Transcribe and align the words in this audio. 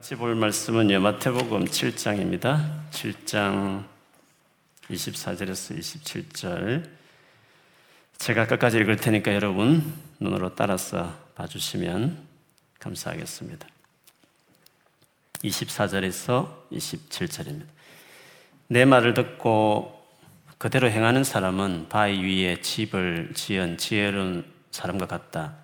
같이 0.00 0.14
볼 0.14 0.34
말씀은 0.34 0.98
마태복음 1.02 1.66
7장입니다. 1.66 2.88
7장 2.90 3.84
24절에서 4.88 5.78
27절. 5.78 6.88
제가 8.16 8.46
끝까지 8.46 8.78
읽을 8.78 8.96
테니까 8.96 9.34
여러분 9.34 9.92
눈으로 10.18 10.54
따라서 10.54 11.14
봐주시면 11.34 12.16
감사하겠습니다. 12.78 13.68
24절에서 15.44 16.48
27절입니다. 16.72 17.66
내 18.68 18.86
말을 18.86 19.12
듣고 19.12 20.02
그대로 20.56 20.88
행하는 20.88 21.24
사람은 21.24 21.90
바위 21.90 22.22
위에 22.22 22.62
집을 22.62 23.32
지은 23.34 23.76
지혜로운 23.76 24.50
사람과 24.70 25.04
같다. 25.06 25.56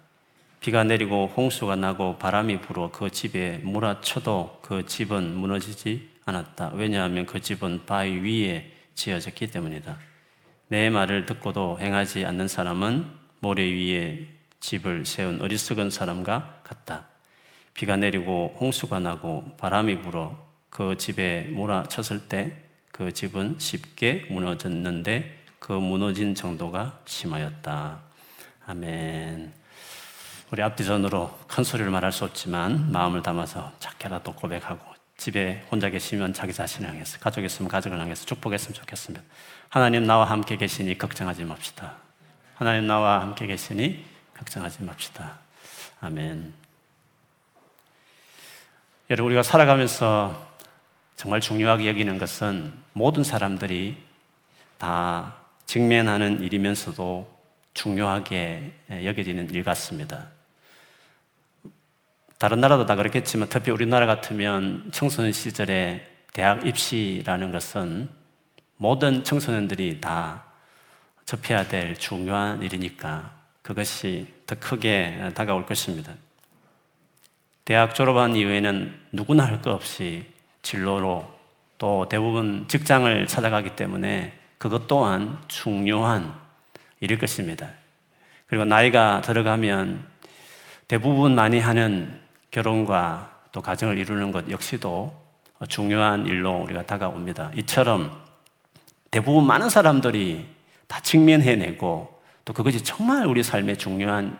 비가 0.61 0.85
내리고 0.85 1.33
홍수가 1.37 1.77
나고 1.77 2.17
바람이 2.19 2.61
불어 2.61 2.91
그 2.91 3.11
집에 3.11 3.59
몰아쳐도 3.59 4.61
그 4.63 4.87
집은 4.87 5.37
무너지지 5.37 6.09
않았다. 6.25 6.73
왜냐하면 6.75 7.27
그 7.27 7.41
집은 7.41 7.87
바위 7.87 8.19
위에 8.19 8.73
지어졌기 8.95 9.49
때문이다. 9.49 9.99
내 10.69 10.91
말을 10.91 11.27
듣고도 11.27 11.79
행하지 11.81 12.25
않는 12.25 12.49
사람은 12.49 13.07
모래 13.41 13.63
위에 13.63 14.27
집을 14.61 15.07
세운 15.07 15.41
어리석은 15.41 15.91
사람과 15.91 16.61
같다. 16.65 17.07
비가 17.75 17.97
내리고 17.97 18.57
홍수가 18.59 18.99
나고 19.01 19.57
바람이 19.59 20.01
불어 20.01 20.37
그 20.71 20.97
집에 20.97 21.43
몰아쳤을 21.53 22.29
때 22.29 22.67
그 22.97 23.13
집은 23.13 23.57
쉽게 23.59 24.25
무너졌는데 24.31 25.45
그 25.59 25.75
무너진 25.75 26.35
정도가 26.35 27.03
심하였다. 27.05 28.01
아멘. 28.65 29.53
우리 30.53 30.63
앞뒤전으로 30.63 31.37
큰 31.49 31.65
소리를 31.65 31.91
말할 31.91 32.13
수 32.13 32.25
없지만 32.25 32.93
마음을 32.93 33.23
담아서 33.23 33.73
작게라도 33.81 34.33
고백하고 34.35 34.81
집에 35.17 35.67
혼자 35.71 35.91
계시면 35.91 36.35
자기 36.35 36.53
자신을 36.53 36.89
향해서 36.89 37.19
가족 37.19 37.43
있으면 37.43 37.69
가족을 37.69 37.99
향해서 37.99 38.27
축복했으면 38.27 38.75
좋겠습니다. 38.75 39.25
하나님 39.69 40.07
나와 40.07 40.27
함께 40.27 40.57
계시니 40.57 40.99
걱정하지 40.99 41.45
맙시다. 41.45 41.97
하나님 42.55 42.87
나와 42.87 43.21
함께 43.21 43.47
계시니 43.47 44.05
걱정하지 44.35 44.85
맙시다. 44.85 45.39
아멘. 46.01 46.55
여러분 49.11 49.31
우리가 49.31 49.43
살아가면서 49.43 50.47
정말 51.17 51.41
중요하게 51.41 51.89
여기는 51.89 52.19
것은 52.19 52.73
모든 52.93 53.25
사람들이 53.25 53.97
다 54.79 55.35
직면하는 55.65 56.43
일이면서도 56.43 57.37
중요하게 57.75 58.73
여겨지는 59.05 59.51
일 59.51 59.65
같습니다. 59.65 60.36
다른 62.39 62.61
나라도 62.61 62.85
다 62.85 62.97
그렇겠지만 62.97 63.49
특히 63.49 63.71
우리나라 63.71 64.05
같으면 64.07 64.91
청소년 64.93 65.33
시절에 65.33 66.07
대학 66.35 66.67
입시라는 66.67 67.51
것은 67.51 68.11
모든 68.77 69.25
청소년들이 69.25 70.03
다 70.03 70.45
접해야 71.25 71.67
될 71.67 71.97
중요한 71.97 72.63
일이니까 72.63 73.33
그것이 73.63 74.27
더 74.47 74.55
크게 74.57 75.31
다가올 75.35 75.65
것입니다. 75.65 76.13
대학 77.65 77.95
졸업한 77.95 78.37
이후에는 78.37 78.95
누구나 79.13 79.47
할 79.47 79.63
것 79.63 79.71
없이 79.71 80.27
진로로 80.61 81.35
또 81.79 82.07
대부분 82.09 82.67
직장을 82.69 83.27
찾아가기 83.27 83.77
때문에 83.77 84.39
그것 84.59 84.87
또한 84.87 85.39
중요한 85.49 86.35
일일 87.01 87.19
것입니다. 87.19 87.71
그리고 88.47 88.65
나이가 88.67 89.23
들어가면 89.23 90.07
대부분 90.87 91.35
많이 91.35 91.59
하는 91.59 92.26
결혼과 92.51 93.41
또 93.53 93.63
가정을 93.63 93.99
이루는 93.99 94.33
것 94.33 94.51
역시도 94.51 95.15
중요한 95.69 96.27
일로 96.27 96.59
우리가 96.63 96.85
다가옵니다. 96.85 97.53
이처럼 97.57 98.13
대부분 99.11 99.47
많은 99.47 99.71
사람들이 99.71 100.47
다 100.87 101.01
직면해내고 101.01 102.23
또 102.45 102.53
그것이 102.53 102.85
정말 102.85 103.27
우리 103.27 103.43
삶의 103.43 103.79
중요한 103.79 104.39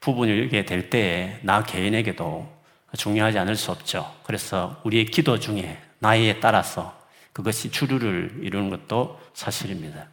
부분이게 0.00 0.64
될 0.64 0.90
때에 0.90 1.40
나 1.42 1.62
개인에게도 1.62 2.56
중요하지 2.96 3.38
않을 3.38 3.56
수 3.56 3.72
없죠. 3.72 4.14
그래서 4.24 4.80
우리의 4.84 5.06
기도 5.06 5.38
중에 5.38 5.80
나이에 5.98 6.40
따라서 6.40 6.96
그것이 7.32 7.70
주류를 7.70 8.40
이루는 8.42 8.70
것도 8.70 9.20
사실입니다. 9.34 10.08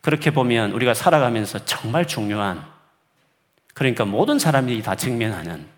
그렇게 0.00 0.30
보면 0.30 0.72
우리가 0.72 0.94
살아가면서 0.94 1.64
정말 1.64 2.06
중요한 2.06 2.64
그러니까 3.74 4.04
모든 4.04 4.38
사람이 4.38 4.82
다 4.82 4.94
직면하는 4.94 5.75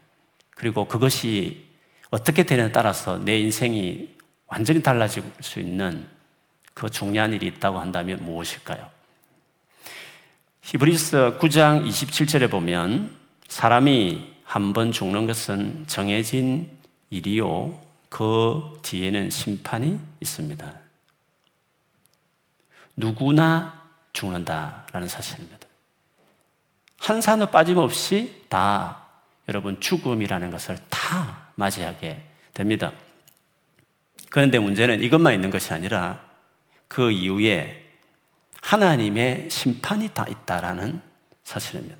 그리고 0.59 0.87
그것이 0.87 1.65
어떻게 2.11 2.43
되느냐에 2.43 2.73
따라서 2.73 3.17
내 3.19 3.39
인생이 3.39 4.17
완전히 4.49 4.83
달라질 4.83 5.23
수 5.41 5.61
있는 5.61 6.05
그 6.75 6.91
중요한 6.91 7.33
일이 7.33 7.47
있다고 7.47 7.79
한다면 7.79 8.25
무엇일까요? 8.25 8.91
히브리스 10.63 11.39
9장 11.39 11.87
27절에 11.87 12.51
보면 12.51 13.15
사람이 13.49 14.35
한 14.45 14.73
번 14.73 14.91
죽는 14.91 15.27
것은 15.27 15.85
정해진 15.87 16.69
일이요. 17.11 17.81
그 18.09 18.81
뒤에는 18.83 19.31
심판이 19.31 20.01
있습니다. 20.21 20.75
누구나 22.97 23.81
죽는다라는 24.13 25.07
사실입니다. 25.07 25.69
한 26.99 27.21
산도 27.21 27.47
빠짐없이 27.47 28.45
다 28.49 29.08
여러분 29.49 29.81
죽음이라는 29.81 30.51
것을 30.51 30.79
다 30.91 31.49
맞이하게 31.55 32.23
됩니다. 32.53 32.93
그런데 34.31 34.59
문제는 34.59 35.03
이것만 35.03 35.35
있는 35.35 35.51
것이 35.51 35.73
아니라 35.73 36.23
그 36.87 37.11
이후에 37.11 37.87
하나님의 38.61 39.49
심판이 39.51 40.11
다 40.11 40.27
있다라는 40.29 41.01
사실입니다. 41.45 41.97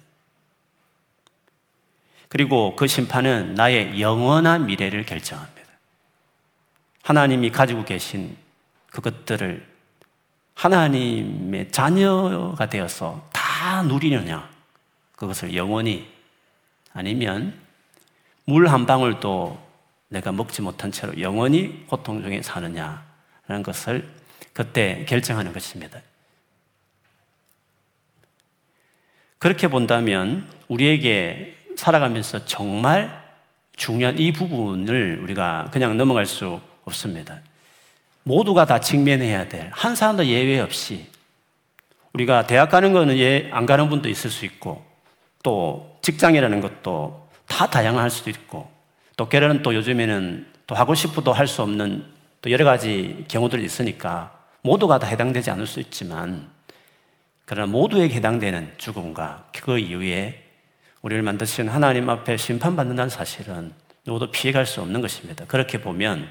그리고 2.29 2.77
그 2.77 2.87
심판은 2.87 3.55
나의 3.55 4.01
영원한 4.01 4.67
미래를 4.67 5.07
결정합니다. 5.07 5.69
하나님이 7.03 7.51
가지고 7.51 7.87
계신 7.87 8.37
그것들을 8.91 9.67
하나님의 10.55 11.71
자녀가 11.71 12.69
되어서 12.69 13.27
다 13.33 13.83
누리느냐, 13.85 14.51
그것을 15.17 15.55
영원히 15.55 16.18
아니면 16.93 17.55
물 18.45 18.69
한 18.69 18.87
방울도 18.87 19.69
내가 20.09 20.33
먹지 20.33 20.63
못한 20.63 20.91
채로 20.91 21.21
영원히 21.21 21.87
고통 21.87 22.23
중에 22.23 22.41
사느냐라는 22.43 23.63
것을 23.63 24.09
그때 24.55 25.05
결정하는 25.07 25.53
것입니다. 25.53 26.01
그렇게 29.39 29.69
본다면 29.69 30.49
우리에게 30.69 31.57
살아가면서 31.77 32.45
정말 32.47 33.23
중요한 33.77 34.19
이 34.19 34.33
부분을 34.33 35.21
우리가 35.23 35.69
그냥 35.71 35.97
넘어갈 35.97 36.27
수 36.27 36.61
없습니다. 36.85 37.41
모두가 38.25 38.65
다 38.65 38.81
직면해야 38.81 39.49
될, 39.49 39.71
한 39.73 39.95
사람도 39.95 40.27
예외 40.27 40.59
없이 40.59 41.07
우리가 42.15 42.47
대학 42.47 42.71
가는 42.71 42.93
거는 42.93 43.17
예, 43.19 43.49
안 43.53 43.67
가는 43.67 43.89
분도 43.89 44.09
있을 44.09 44.31
수 44.31 44.45
있고 44.45 44.85
또 45.49 45.99
직장이라는 46.03 46.61
것도 46.61 47.27
다 47.47 47.71
다양할 47.71 48.11
수도 48.11 48.29
있고 48.29 48.71
또 49.17 49.31
결혼은 49.31 49.63
또 49.63 49.75
요즘에는 49.75 50.47
또 50.67 50.75
하고 50.75 50.95
싶어도 50.95 51.33
할 51.33 51.47
수 51.47 51.63
없는 51.63 52.05
또 52.43 52.51
여러 52.51 52.67
가지 52.67 53.25
경우들이 53.29 53.65
있으니까 53.65 54.39
모두가 54.61 54.99
다 54.99 55.07
해당되지 55.07 55.51
않을 55.51 55.67
수 55.67 55.81
있지만 55.81 56.51
그러나 57.47 57.67
모두에게 57.73 58.17
해당되는 58.17 58.75
죽음과 58.77 59.49
그 59.63 59.79
이후에 59.79 60.45
우리를 61.01 61.23
만드신 61.23 61.71
하나님 61.71 62.11
앞에 62.11 62.37
심판받는다는 62.37 63.09
사실은 63.09 63.73
누구도 64.05 64.31
피해갈 64.31 64.67
수 64.67 64.83
없는 64.83 65.01
것입니다. 65.01 65.47
그렇게 65.47 65.81
보면 65.81 66.29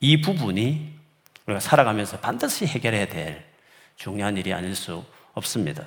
이 0.00 0.22
부분이 0.22 0.94
우리가 1.44 1.60
살아가면서 1.60 2.20
반드시 2.20 2.64
해결해야 2.64 3.04
될 3.06 3.44
중요한 3.96 4.38
일이 4.38 4.54
아닐 4.54 4.74
수 4.74 5.04
없습니다. 5.34 5.84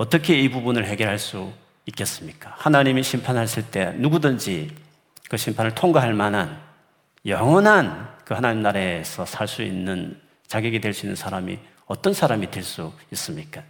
어떻게 0.00 0.40
이 0.40 0.48
부분을 0.48 0.86
해결할 0.86 1.18
수 1.18 1.52
있겠습니까? 1.84 2.54
하나님이 2.56 3.02
심판하실 3.02 3.64
때 3.70 3.92
누구든지 3.98 4.70
그 5.28 5.36
심판을 5.36 5.74
통과할 5.74 6.14
만한 6.14 6.58
영원한 7.26 8.08
그 8.24 8.32
하나님 8.32 8.62
나라에서 8.62 9.26
살 9.26 9.46
수 9.46 9.62
있는 9.62 10.18
자격이 10.46 10.80
될 10.80 10.94
수 10.94 11.04
있는 11.04 11.16
사람이 11.16 11.58
어떤 11.84 12.14
사람이 12.14 12.50
될 12.50 12.62
수 12.62 12.94
있습니까? 13.12 13.62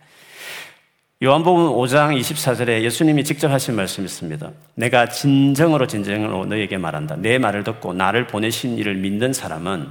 요한복음 1.21 1.65
5장 1.73 2.17
24절에 2.21 2.83
예수님이 2.83 3.25
직접 3.25 3.51
하신 3.51 3.75
말씀이 3.75 4.05
있습니다. 4.05 4.53
내가 4.77 5.09
진정으로 5.09 5.89
진정으로 5.89 6.47
너에게 6.47 6.79
말한다. 6.79 7.17
내 7.17 7.39
말을 7.39 7.65
듣고 7.65 7.93
나를 7.93 8.29
보내신 8.29 8.79
이를 8.79 8.95
믿는 8.95 9.33
사람은 9.33 9.89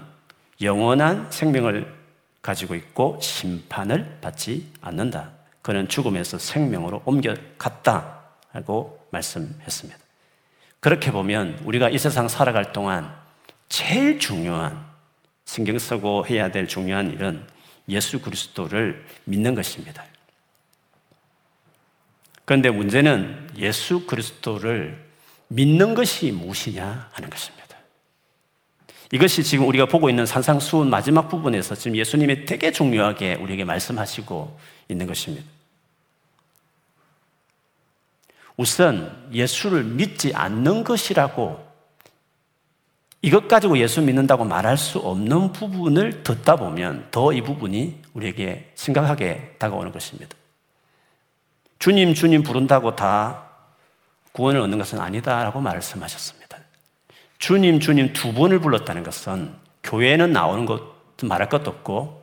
영원한 0.61 1.27
생명을 1.31 1.93
가지고 2.41 2.75
있고 2.75 3.19
심판을 3.21 4.19
받지 4.21 4.71
않는다. 4.79 5.38
그는 5.61 5.87
죽음에서 5.87 6.37
생명으로 6.37 7.01
옮겨갔다. 7.05 8.19
하고 8.51 8.99
말씀했습니다. 9.11 9.99
그렇게 10.79 11.11
보면 11.11 11.59
우리가 11.65 11.89
이 11.89 11.97
세상 11.97 12.27
살아갈 12.27 12.71
동안 12.71 13.13
제일 13.67 14.19
중요한 14.19 14.85
신경 15.45 15.77
쓰고 15.77 16.25
해야 16.27 16.51
될 16.51 16.67
중요한 16.67 17.11
일은 17.11 17.45
예수 17.89 18.21
그리스도를 18.21 19.05
믿는 19.25 19.55
것입니다. 19.55 20.03
그런데 22.45 22.69
문제는 22.69 23.51
예수 23.57 24.05
그리스도를 24.07 25.07
믿는 25.49 25.93
것이 25.93 26.31
무엇이냐 26.31 27.09
하는 27.11 27.29
것입니다. 27.29 27.59
이것이 29.11 29.43
지금 29.43 29.67
우리가 29.67 29.87
보고 29.87 30.09
있는 30.09 30.25
산상수훈 30.25 30.89
마지막 30.89 31.29
부분에서 31.29 31.75
지금 31.75 31.97
예수님이 31.97 32.45
되게 32.45 32.71
중요하게 32.71 33.35
우리에게 33.35 33.65
말씀하시고 33.65 34.59
있는 34.89 35.07
것입니다. 35.07 35.45
우선 38.57 39.29
예수를 39.31 39.85
믿지 39.85 40.33
않는 40.35 40.83
것이라고 40.83 41.69
이것 43.21 43.47
가지고 43.47 43.77
예수 43.77 44.01
믿는다고 44.01 44.43
말할 44.45 44.77
수 44.77 44.99
없는 44.99 45.51
부분을 45.53 46.23
듣다 46.23 46.55
보면 46.55 47.07
더 47.11 47.31
이 47.31 47.41
부분이 47.41 48.01
우리에게 48.13 48.71
심각하게 48.75 49.55
다가오는 49.59 49.91
것입니다. 49.91 50.35
주님, 51.79 52.13
주님 52.13 52.43
부른다고 52.43 52.95
다 52.95 53.45
구원을 54.33 54.59
얻는 54.61 54.77
것은 54.77 54.99
아니다라고 54.99 55.61
말씀하셨습니다. 55.61 56.57
주님, 57.37 57.79
주님 57.79 58.11
두 58.13 58.33
번을 58.33 58.59
불렀다는 58.59 59.03
것은 59.03 59.53
교회는 59.83 60.33
나오는 60.33 60.65
것 60.65 60.81
말할 61.23 61.49
것도 61.49 61.71
없고 61.71 62.18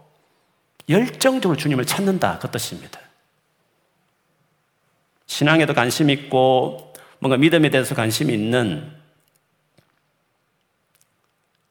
열정적으로 0.89 1.57
주님을 1.57 1.85
찾는다 1.85 2.39
그 2.39 2.51
뜻입니다. 2.51 3.01
신앙에도 5.27 5.75
관심 5.75 6.11
있고 6.11 6.95
뭔가 7.19 7.37
믿음에 7.37 7.71
대해서 7.71 7.95
관심이 7.95 8.33
있는 8.33 8.93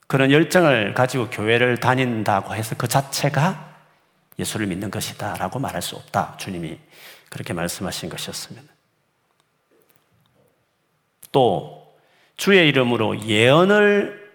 그런 0.06 0.30
열정을 0.30 0.94
가지고 0.94 1.30
교회를 1.30 1.78
다닌다고 1.78 2.54
해서 2.54 2.76
그 2.76 2.86
자체가 2.86 3.74
예수를 4.38 4.66
믿는 4.66 4.90
것이다 4.90 5.34
라고 5.36 5.58
말할 5.58 5.82
수 5.82 5.96
없다. 5.96 6.36
주님이 6.38 6.78
그렇게 7.30 7.52
말씀하신 7.52 8.08
것이었습니다. 8.10 8.72
또 11.32 11.96
주의 12.36 12.68
이름으로 12.68 13.22
예언을 13.22 14.32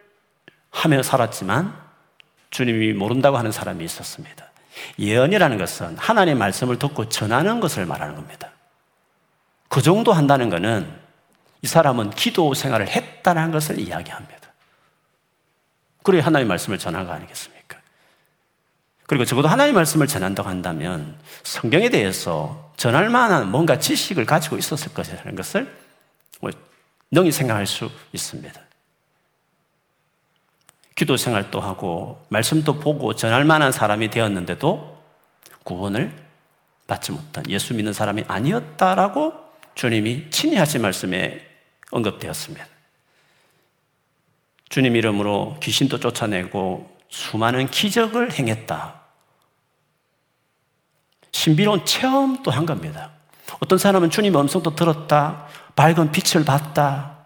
하며 0.72 1.04
살았지만 1.04 1.80
주님이 2.50 2.94
모른다고 2.94 3.38
하는 3.38 3.52
사람이 3.52 3.84
있었습니다. 3.86 4.51
예언이라는 5.00 5.58
것은 5.58 5.98
하나님의 5.98 6.36
말씀을 6.36 6.80
듣고 6.80 7.10
전하는 7.10 7.60
것을 7.60 7.86
말하는 7.86 8.16
겁니다. 8.16 8.52
그 9.68 9.82
정도 9.82 10.14
한다는 10.14 10.50
것은 10.50 10.92
이 11.62 11.68
사람은 11.68 12.12
기도 12.12 12.54
생활을 12.54 12.88
했다는 12.88 13.52
것을 13.52 13.80
이야기합니다. 13.80 14.42
그래야 16.04 16.26
하나님의 16.26 16.48
말씀을 16.48 16.80
전한 16.80 17.06
거 17.06 17.14
아니겠습니까? 17.14 17.80
그리고 19.08 19.26
적어도 19.26 19.48
하나님의 19.48 19.76
말씀을 19.76 20.08
전한다고 20.08 20.50
한다면 20.50 21.18
성경에 21.44 21.90
대해서 21.90 22.72
전할 22.78 23.10
만한 23.10 23.52
뭔가 23.52 23.78
지식을 23.78 24.26
가지고 24.26 24.58
있었을 24.58 24.94
것이라는 24.94 25.36
것을 25.36 25.72
뭐 26.40 26.50
능히 27.12 27.32
생각할 27.32 27.68
수 27.68 27.92
있습니다. 28.14 28.60
기도 31.02 31.18
생활도 31.18 31.60
하고 31.60 32.24
말씀도 32.30 32.80
보고 32.80 33.16
전할 33.16 33.44
만한 33.44 33.72
사람이 33.72 34.12
되었는데도 34.12 35.02
구원을 35.64 36.16
받지 36.86 37.12
못한 37.12 37.44
예수 37.50 37.74
믿는 37.74 37.92
사람이 37.92 38.26
아니었다라고 38.28 39.34
주님이 39.74 40.30
친히 40.30 40.58
하신 40.58 40.84
말씀에 40.84 41.42
언급되었습니다. 41.90 42.68
주님 44.70 44.96
이름으로 44.96 45.58
귀신도 45.64 46.00
쫓아내고 46.00 46.96
수많은 47.10 47.72
기적을 47.72 48.34
행했다. 48.34 49.02
신비로운 51.32 51.84
체험도 51.84 52.52
한 52.52 52.68
겁니다. 52.68 53.10
어떤 53.60 53.80
사람은 53.80 54.12
주님 54.12 54.36
음성도 54.36 54.76
들었다, 54.76 55.48
밝은 55.76 56.12
빛을 56.12 56.46
봤다, 56.46 57.26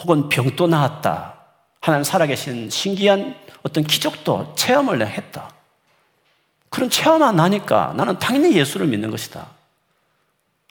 혹은 0.00 0.28
병도 0.28 0.66
나았다. 0.66 1.39
하나님 1.80 2.04
살아계신 2.04 2.70
신기한 2.70 3.34
어떤 3.62 3.84
기적도 3.84 4.54
체험을 4.54 5.06
했다. 5.06 5.50
그런 6.68 6.88
체험만 6.88 7.36
나니까 7.36 7.94
나는 7.96 8.18
당연히 8.18 8.54
예수를 8.56 8.86
믿는 8.86 9.10
것이다. 9.10 9.48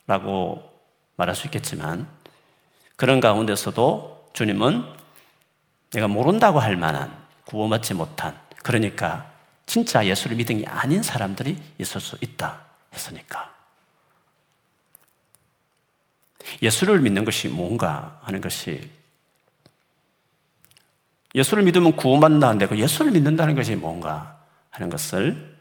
라고 0.08 0.72
말할 1.18 1.36
수 1.36 1.48
있겠지만 1.48 2.08
그런 2.96 3.20
가운데서도 3.20 4.30
주님은 4.34 4.84
내가 5.92 6.08
모른다고 6.08 6.60
할 6.60 6.78
만한 6.78 7.16
구원받지 7.46 7.94
못한 7.94 8.40
그러니까 8.64 9.32
진짜 9.66 10.06
예수를 10.06 10.38
믿은 10.38 10.60
게 10.60 10.66
아닌 10.66 11.04
사람들이 11.04 11.58
있을 11.78 12.02
수 12.02 12.18
있다 12.22 12.62
했으니까 12.94 13.54
예수를 16.62 17.00
믿는 17.02 17.26
것이 17.26 17.48
뭔가 17.48 18.20
하는 18.24 18.42
것이 18.42 18.90
예수를 21.36 21.64
믿으면 21.64 21.96
구원받는다는데 21.96 22.68
그 22.68 22.78
예수를 22.78 23.12
믿는다는 23.12 23.56
것이 23.56 23.76
뭔가 23.76 24.40
하는 24.70 24.90
것을 24.90 25.58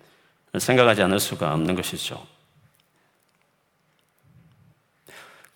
생각하지 0.58 1.02
않을 1.02 1.20
수가 1.20 1.52
없는 1.52 1.74
것이죠. 1.74 2.24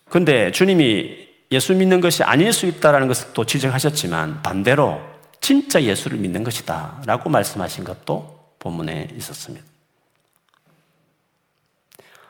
근데 0.09 0.51
주님이 0.51 1.27
예수 1.51 1.73
믿는 1.73 2.01
것이 2.01 2.23
아닐 2.23 2.53
수 2.53 2.65
있다는 2.65 3.07
것을 3.07 3.33
또 3.33 3.45
지적하셨지만 3.45 4.43
반대로 4.43 5.01
진짜 5.41 5.81
예수를 5.81 6.17
믿는 6.19 6.43
것이다 6.43 7.01
라고 7.05 7.29
말씀하신 7.29 7.83
것도 7.83 8.53
본문에 8.59 9.09
있었습니다. 9.17 9.65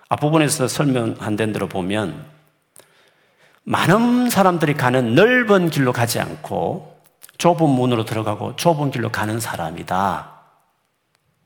앞부분에서 0.09 0.67
설명한 0.67 1.35
대로 1.35 1.67
보면 1.67 2.25
많은 3.63 4.29
사람들이 4.29 4.73
가는 4.73 5.15
넓은 5.15 5.69
길로 5.69 5.93
가지 5.93 6.19
않고 6.19 6.92
좁은 7.43 7.69
문으로 7.69 8.05
들어가고 8.05 8.55
좁은 8.55 8.89
길로 8.89 9.11
가는 9.11 9.37
사람이다. 9.37 10.31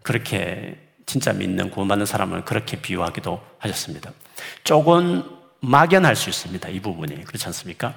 그렇게 0.04 0.78
진짜 1.08 1.34
믿는 1.34 1.72
구원받는 1.72 2.06
사람을 2.06 2.46
그렇게 2.46 2.80
비유하기도 2.80 3.42
하셨습니다. 3.58 4.12
조금 4.64 5.24
막연할 5.60 6.16
수 6.16 6.30
있습니다. 6.30 6.70
이 6.70 6.80
부분이. 6.82 7.24
그렇지 7.24 7.48
않습니까? 7.48 7.96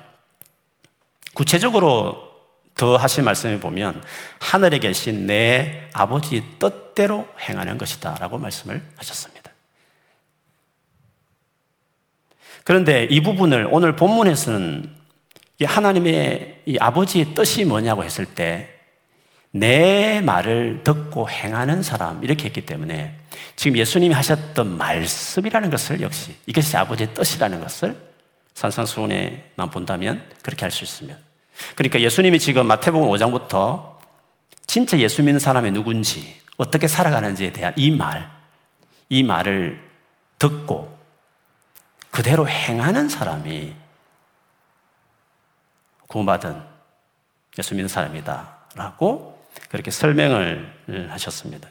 구체적으로 1.34 2.30
더 2.74 2.96
하신 2.96 3.24
말씀을 3.24 3.60
보면 3.60 4.02
하늘에 4.38 4.78
계신 4.78 5.26
내 5.26 5.90
아버지 5.92 6.42
뜻대로 6.58 7.28
행하는 7.38 7.76
것이다 7.76 8.14
라고 8.18 8.38
말씀을 8.38 8.82
하셨습니다. 8.96 9.50
그런데 12.64 13.04
이 13.10 13.20
부분을 13.20 13.68
오늘 13.70 13.94
본문에서는 13.94 14.99
이 14.99 14.99
하나님의 15.64 16.62
이 16.66 16.76
아버지의 16.78 17.34
뜻이 17.34 17.64
뭐냐고 17.64 18.04
했을 18.04 18.26
때 18.26 18.80
내 19.52 20.20
말을 20.20 20.82
듣고 20.84 21.28
행하는 21.28 21.82
사람 21.82 22.22
이렇게 22.22 22.44
했기 22.44 22.64
때문에 22.64 23.16
지금 23.56 23.76
예수님이 23.76 24.14
하셨던 24.14 24.76
말씀이라는 24.78 25.70
것을 25.70 26.00
역시 26.02 26.36
이것이 26.46 26.76
아버지의 26.76 27.14
뜻이라는 27.14 27.60
것을 27.60 27.96
산상수훈에만 28.54 29.70
본다면 29.70 30.24
그렇게 30.42 30.64
할 30.64 30.70
수 30.70 30.84
있습니다. 30.84 31.18
그러니까 31.74 32.00
예수님이 32.00 32.38
지금 32.38 32.66
마태복음 32.66 33.08
5장부터 33.08 33.98
진짜 34.66 34.98
예수 34.98 35.22
믿는 35.22 35.40
사람이 35.40 35.72
누군지 35.72 36.40
어떻게 36.56 36.86
살아가는지에 36.86 37.52
대한 37.52 37.72
이 37.76 37.90
말, 37.90 38.30
이 39.08 39.22
말을 39.22 39.82
듣고 40.38 40.96
그대로 42.10 42.48
행하는 42.48 43.08
사람이 43.08 43.74
구원받은 46.10 46.60
예수 47.58 47.74
믿는 47.74 47.88
사람이다. 47.88 48.58
라고 48.74 49.40
그렇게 49.68 49.90
설명을 49.90 51.08
하셨습니다. 51.08 51.68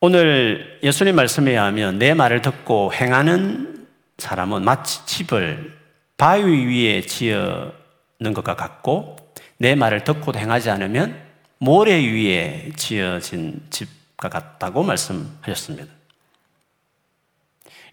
오늘 0.00 0.80
예수님 0.82 1.14
말씀에 1.14 1.50
의하면 1.50 1.98
내 1.98 2.14
말을 2.14 2.40
듣고 2.40 2.92
행하는 2.94 3.86
사람은 4.16 4.64
마치 4.64 5.04
집을 5.04 5.78
바위 6.16 6.66
위에 6.66 7.02
지어는 7.02 8.32
것과 8.34 8.56
같고 8.56 9.16
내 9.58 9.74
말을 9.74 10.04
듣고 10.04 10.32
행하지 10.34 10.70
않으면 10.70 11.22
모래 11.58 12.00
위에 12.00 12.72
지어진 12.76 13.62
집과 13.68 14.30
같다고 14.30 14.82
말씀하셨습니다. 14.82 15.92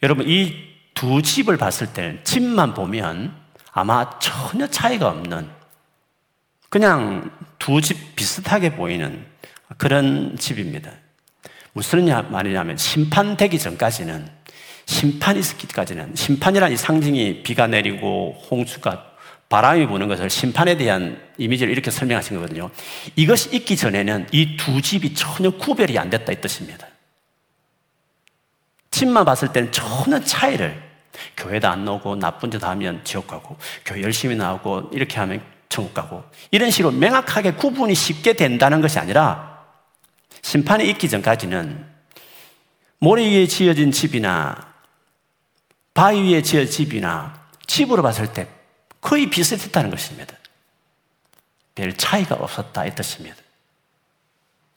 여러분, 0.04 0.30
이 0.30 0.77
두 0.98 1.22
집을 1.22 1.58
봤을 1.58 1.94
때는 1.94 2.22
집만 2.24 2.74
보면 2.74 3.32
아마 3.72 4.18
전혀 4.18 4.66
차이가 4.66 5.10
없는 5.10 5.48
그냥 6.70 7.30
두 7.60 7.82
집 7.82 8.16
비슷하게 8.16 8.76
보이는 8.76 9.24
그런 9.78 10.36
집입니다. 10.38 10.90
무슨 11.74 12.06
말이냐면 12.32 12.78
심판되기 12.78 13.60
전까지는 13.60 14.28
심판이 14.88 15.40
있기까지는 15.40 16.16
심판이라는 16.16 16.74
이 16.74 16.78
상징이 16.78 17.44
비가 17.44 17.68
내리고 17.68 18.34
홍수가 18.50 19.06
바람이 19.50 19.86
부는 19.86 20.08
것을 20.08 20.32
심판에 20.32 20.78
대한 20.78 21.22
이미지를 21.38 21.72
이렇게 21.72 21.92
설명하신 21.92 22.38
거거든요. 22.38 22.72
이것이 23.16 23.56
있기 23.56 23.78
전에는 23.78 24.30
이 24.32 24.58
두 24.58 24.82
집이 24.82 25.14
전혀 25.14 25.52
구별이 25.52 26.00
안 26.00 26.10
됐다 26.10 26.32
이 26.34 26.42
뜻입니다. 26.42 26.88
집만 28.90 29.26
봤을 29.26 29.54
때는 29.54 29.72
전혀 29.72 30.20
차이를 30.20 30.87
교회도 31.36 31.68
안 31.68 31.86
나오고 31.86 32.16
나쁜 32.16 32.52
짓 32.52 32.64
하면 32.64 33.04
지옥 33.04 33.28
가고 33.28 33.58
교회 33.86 34.02
열심히 34.02 34.36
나오고 34.36 34.90
이렇게 34.94 35.18
하면 35.18 35.42
천국 35.70 35.94
가고 35.94 36.24
이런 36.52 36.72
식으로 36.72 36.92
명확하게 36.92 37.54
구분이 37.54 37.96
쉽게 37.96 38.34
된다는 38.34 38.82
것이 38.82 39.00
아니라 39.00 39.66
심판이 40.42 40.90
있기 40.90 41.10
전까지는 41.10 41.86
모래 43.00 43.24
위에 43.24 43.48
지어진 43.48 43.92
집이나 43.92 44.74
바위 45.94 46.32
위에 46.32 46.42
지어진 46.42 46.72
집이나 46.72 47.48
집으로 47.66 48.02
봤을 48.02 48.32
때 48.34 48.48
거의 49.02 49.30
비슷했다는 49.30 49.90
것입니다. 49.90 50.36
별 51.76 51.96
차이가 51.96 52.36
없었다 52.36 52.86
이 52.86 52.96
뜻입니다. 52.96 53.36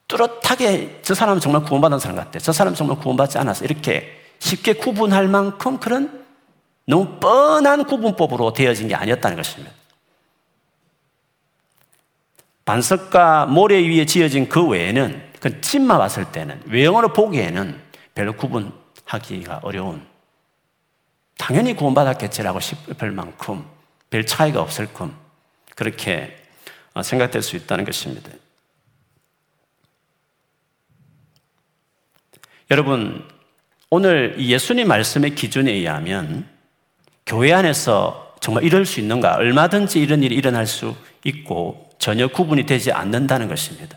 뚜렷하게 0.07 1.01
저 1.03 1.15
사람은 1.15 1.41
정말 1.41 1.63
구원받은 1.63 1.99
사람 1.99 2.17
같대. 2.17 2.39
저 2.41 2.53
사람은 2.53 2.77
정말 2.77 2.99
구원받지 2.99 3.39
않았어. 3.39 3.65
이렇게 3.65 4.21
쉽게 4.41 4.75
구분할 4.75 5.29
만큼 5.29 5.79
그런 5.79 6.20
너무 6.91 7.21
뻔한 7.21 7.85
구분법으로 7.85 8.53
되어진 8.53 8.89
게 8.89 8.97
아니었다는 8.97 9.37
것입니다. 9.37 9.73
반석과 12.65 13.47
모래 13.47 13.77
위에 13.79 14.05
지어진 14.05 14.49
그 14.49 14.67
외에는 14.67 15.31
그 15.41 15.61
집만 15.61 15.99
봤을 15.99 16.31
때는 16.33 16.61
외형으로 16.67 17.13
보기에는 17.13 17.81
별로 18.15 18.33
구분하기가 18.35 19.61
어려운 19.63 20.05
당연히 21.39 21.75
구원받았겠지라고 21.75 22.59
싶을 22.59 23.13
만큼 23.13 23.65
별 24.11 24.27
차이가 24.27 24.61
없을 24.61 24.93
끔 24.93 25.17
그렇게 25.77 26.37
생각될 27.03 27.43
수 27.43 27.55
있다는 27.57 27.85
것입니다. 27.85 28.31
여러분, 32.71 33.27
오늘 33.91 34.37
예수님 34.39 34.89
말씀의 34.89 35.35
기준에 35.35 35.73
의하면 35.73 36.50
교회 37.31 37.53
안에서 37.53 38.35
정말 38.41 38.65
이럴 38.65 38.85
수 38.85 38.99
있는가? 38.99 39.37
얼마든지 39.37 40.01
이런 40.01 40.25
일이 40.25 40.35
일어날 40.35 40.67
수 40.67 40.97
있고 41.23 41.89
전혀 42.01 42.27
구분이 42.27 42.67
되지 42.67 42.91
않는다는 42.91 43.47
것입니다. 43.47 43.97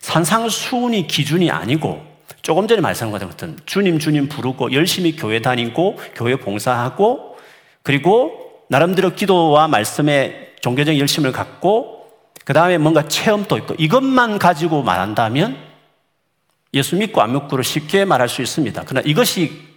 산상수훈이 0.00 1.06
기준이 1.06 1.50
아니고 1.50 2.04
조금 2.42 2.68
전에 2.68 2.82
말씀한 2.82 3.18
것같은 3.18 3.56
주님 3.64 3.98
주님 3.98 4.28
부르고 4.28 4.72
열심히 4.72 5.16
교회 5.16 5.40
다니고 5.40 5.98
교회 6.14 6.36
봉사하고 6.36 7.38
그리고 7.82 8.66
나름대로 8.68 9.14
기도와 9.14 9.68
말씀에 9.68 10.56
종교적 10.60 10.98
열심을 10.98 11.32
갖고 11.32 12.10
그 12.44 12.52
다음에 12.52 12.76
뭔가 12.76 13.08
체험도 13.08 13.56
있고 13.56 13.74
이것만 13.78 14.38
가지고 14.38 14.82
말한다면 14.82 15.56
예수 16.74 16.94
믿고 16.96 17.22
안 17.22 17.32
믿고를 17.32 17.64
쉽게 17.64 18.04
말할 18.04 18.28
수 18.28 18.42
있습니다. 18.42 18.82
그러나 18.84 19.02
이것이 19.06 19.71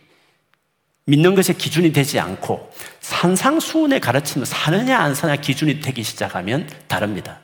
믿는 1.06 1.36
것의 1.36 1.58
기준이 1.58 1.94
되지 1.94 2.20
않고 2.20 2.72
산상수훈의 3.02 4.00
가르침을 4.00 4.46
사느냐 4.46 4.98
안 4.98 5.14
사느냐 5.14 5.40
기준이 5.40 5.80
되기 5.80 6.04
시작하면 6.04 6.68
다릅니다. 6.88 7.40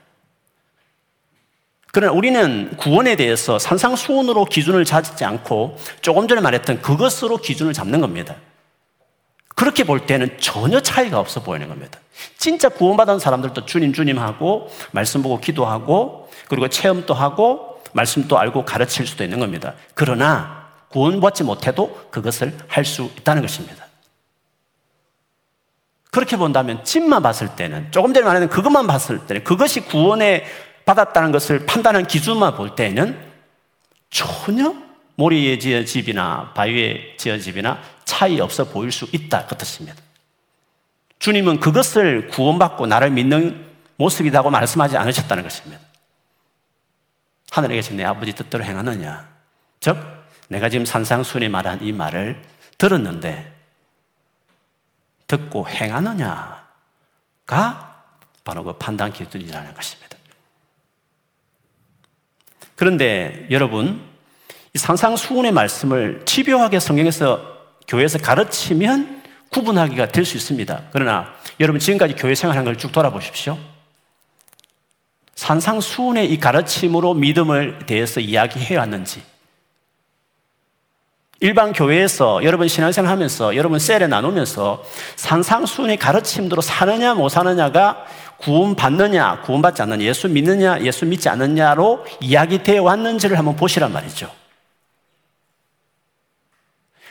그러나 1.92 2.14
우리는 2.14 2.76
구원에 2.78 3.16
대해서 3.16 3.60
산상수훈으로 3.60 4.46
기준을 4.46 4.86
잡지 4.86 5.26
않고 5.26 5.78
조금 6.02 6.28
전에 6.28 6.42
말했던 6.42 6.82
그것으로 6.82 7.38
기준을 7.38 7.74
잡는 7.74 8.02
겁니다. 8.02 8.36
그렇게 9.56 9.84
볼 9.84 10.06
때는 10.08 10.38
전혀 10.40 10.80
차이가 10.80 11.20
없어 11.20 11.44
보이는 11.44 11.68
겁니다. 11.68 12.00
진짜 12.38 12.70
구원받은 12.70 13.20
사람들도 13.20 13.66
주님, 13.66 13.94
주님 13.94 14.18
하고, 14.18 14.72
말씀 14.92 15.22
보고 15.22 15.40
기도하고, 15.40 16.30
그리고 16.48 16.68
체험도 16.68 17.14
하고, 17.14 17.82
말씀도 17.94 18.40
알고 18.40 18.66
가르칠 18.66 19.06
수도 19.06 19.24
있는 19.24 19.40
겁니다. 19.40 19.76
그러나 19.94 20.61
구원받지 20.92 21.44
못해도 21.44 22.08
그것을 22.12 22.58
할 22.68 22.86
수 22.86 23.12
있다는 23.18 23.42
것입니다. 23.42 23.86
그렇게 26.12 26.36
본다면 26.36 26.84
집만 26.84 27.24
봤을 27.24 27.56
때는 27.56 27.92
조금 27.92 28.14
전에 28.14 28.26
말했던 28.26 28.50
그것만 28.50 28.86
봤을 28.86 29.26
때는 29.28 29.44
그것이 29.44 29.82
구원에 29.82 30.46
받았다는 30.86 31.32
것을 31.32 31.66
판단한 31.66 32.06
기준만 32.06 32.56
볼 32.56 32.76
때는 32.76 33.18
전혀 34.10 34.76
모리에 35.16 35.58
지어 35.58 35.86
집이나 35.86 36.52
바위에 36.54 37.16
지어 37.18 37.38
집이나 37.38 37.80
차이 38.04 38.42
없어 38.42 38.66
보일 38.66 38.92
수 38.92 39.08
있다 39.12 39.46
그 39.46 39.56
뜻입니다. 39.56 39.98
주님은 41.20 41.60
그것을 41.60 42.28
구원받고 42.28 42.88
나를 42.88 43.12
믿는 43.12 43.66
모습이라고 43.96 44.50
말씀하지 44.50 44.98
않으셨다는 44.98 45.44
것입니다. 45.44 45.82
하늘에 47.52 47.76
계신 47.76 47.98
내 47.98 48.04
아버지 48.04 48.34
뜻대로 48.34 48.64
행하느냐. 48.64 49.30
즉, 49.80 49.98
내가 50.52 50.68
지금 50.68 50.86
산상순이 50.86 51.48
말한 51.48 51.82
이 51.82 51.94
말을 51.94 52.42
들었는데 52.78 53.54
듣고 55.26 55.66
행하느냐가 55.70 56.66
바로 58.44 58.64
그 58.66 58.74
판단 58.74 59.14
기준이라는 59.14 59.74
것입니다. 59.74 60.18
그런데 62.76 63.48
여러분, 63.50 64.02
이 64.74 64.78
산상수훈의 64.78 65.54
말씀을 65.54 66.24
집요하게 66.26 66.82
성경에서 66.82 67.42
교회에서 67.88 68.18
가르치면 68.18 69.24
구분하기가 69.52 70.10
될 70.10 70.26
수 70.26 70.36
있습니다. 70.36 70.90
그러나 70.92 71.34
여러분 71.62 71.80
지금까지 71.80 72.16
교회 72.16 72.36
생활한 72.36 72.66
걸 72.66 72.76
쭉 72.76 72.92
돌아보십시오. 72.92 73.58
산상수훈의 75.36 76.30
이 76.34 76.40
가르침으로 76.40 77.14
믿음을 77.14 77.86
대해서 77.86 78.20
이야기해 78.20 78.76
왔는지 78.76 79.31
일반 81.42 81.74
교회에서 81.74 82.44
여러분 82.44 82.68
신앙생활 82.68 83.12
하면서 83.12 83.56
여러분 83.56 83.80
셀에 83.80 84.08
나누면서 84.08 84.84
산상순의 85.18 85.98
가르침대로 85.98 86.62
사느냐 86.62 87.14
못 87.16 87.30
사느냐가 87.30 88.06
구원 88.38 88.76
받느냐 88.76 89.42
구원 89.42 89.62
받지 89.62 89.82
않느냐 89.82 90.04
예수 90.06 90.30
믿느냐 90.30 90.80
예수 90.82 91.06
믿지 91.06 91.28
않느냐로 91.28 92.06
이야기 92.22 92.64
되어 92.64 92.84
왔는지를 92.84 93.38
한번 93.38 93.56
보시란 93.56 93.92
말이죠. 93.92 94.32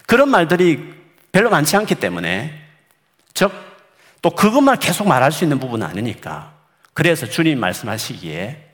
그런 0.07 0.29
말들이 0.31 0.95
별로 1.31 1.51
많지 1.51 1.77
않기 1.77 1.97
때문에 1.97 2.55
즉 3.35 3.71
또 4.23 4.31
그것만 4.31 4.79
계속 4.79 5.09
말할 5.09 5.33
수 5.33 5.45
있는 5.45 5.59
부분은 5.59 5.87
아니니까 5.87 6.53
그래서 6.93 7.27
주님 7.27 7.59
말씀하시기에 7.59 8.70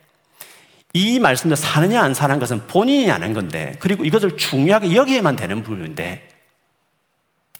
이 0.96 1.18
말씀대로 1.18 1.56
사느냐 1.56 2.02
안 2.02 2.14
사는 2.14 2.38
것은 2.38 2.66
본인이 2.68 3.10
아는 3.10 3.34
건데 3.34 3.76
그리고 3.80 4.06
이것을 4.06 4.38
중요하게 4.38 4.96
여기에만 4.96 5.36
되는 5.36 5.62
부분인데 5.62 6.26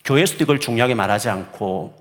교회에서도 0.06 0.42
이걸 0.44 0.58
중요하게 0.58 0.94
말하지 0.94 1.28
않고 1.28 1.94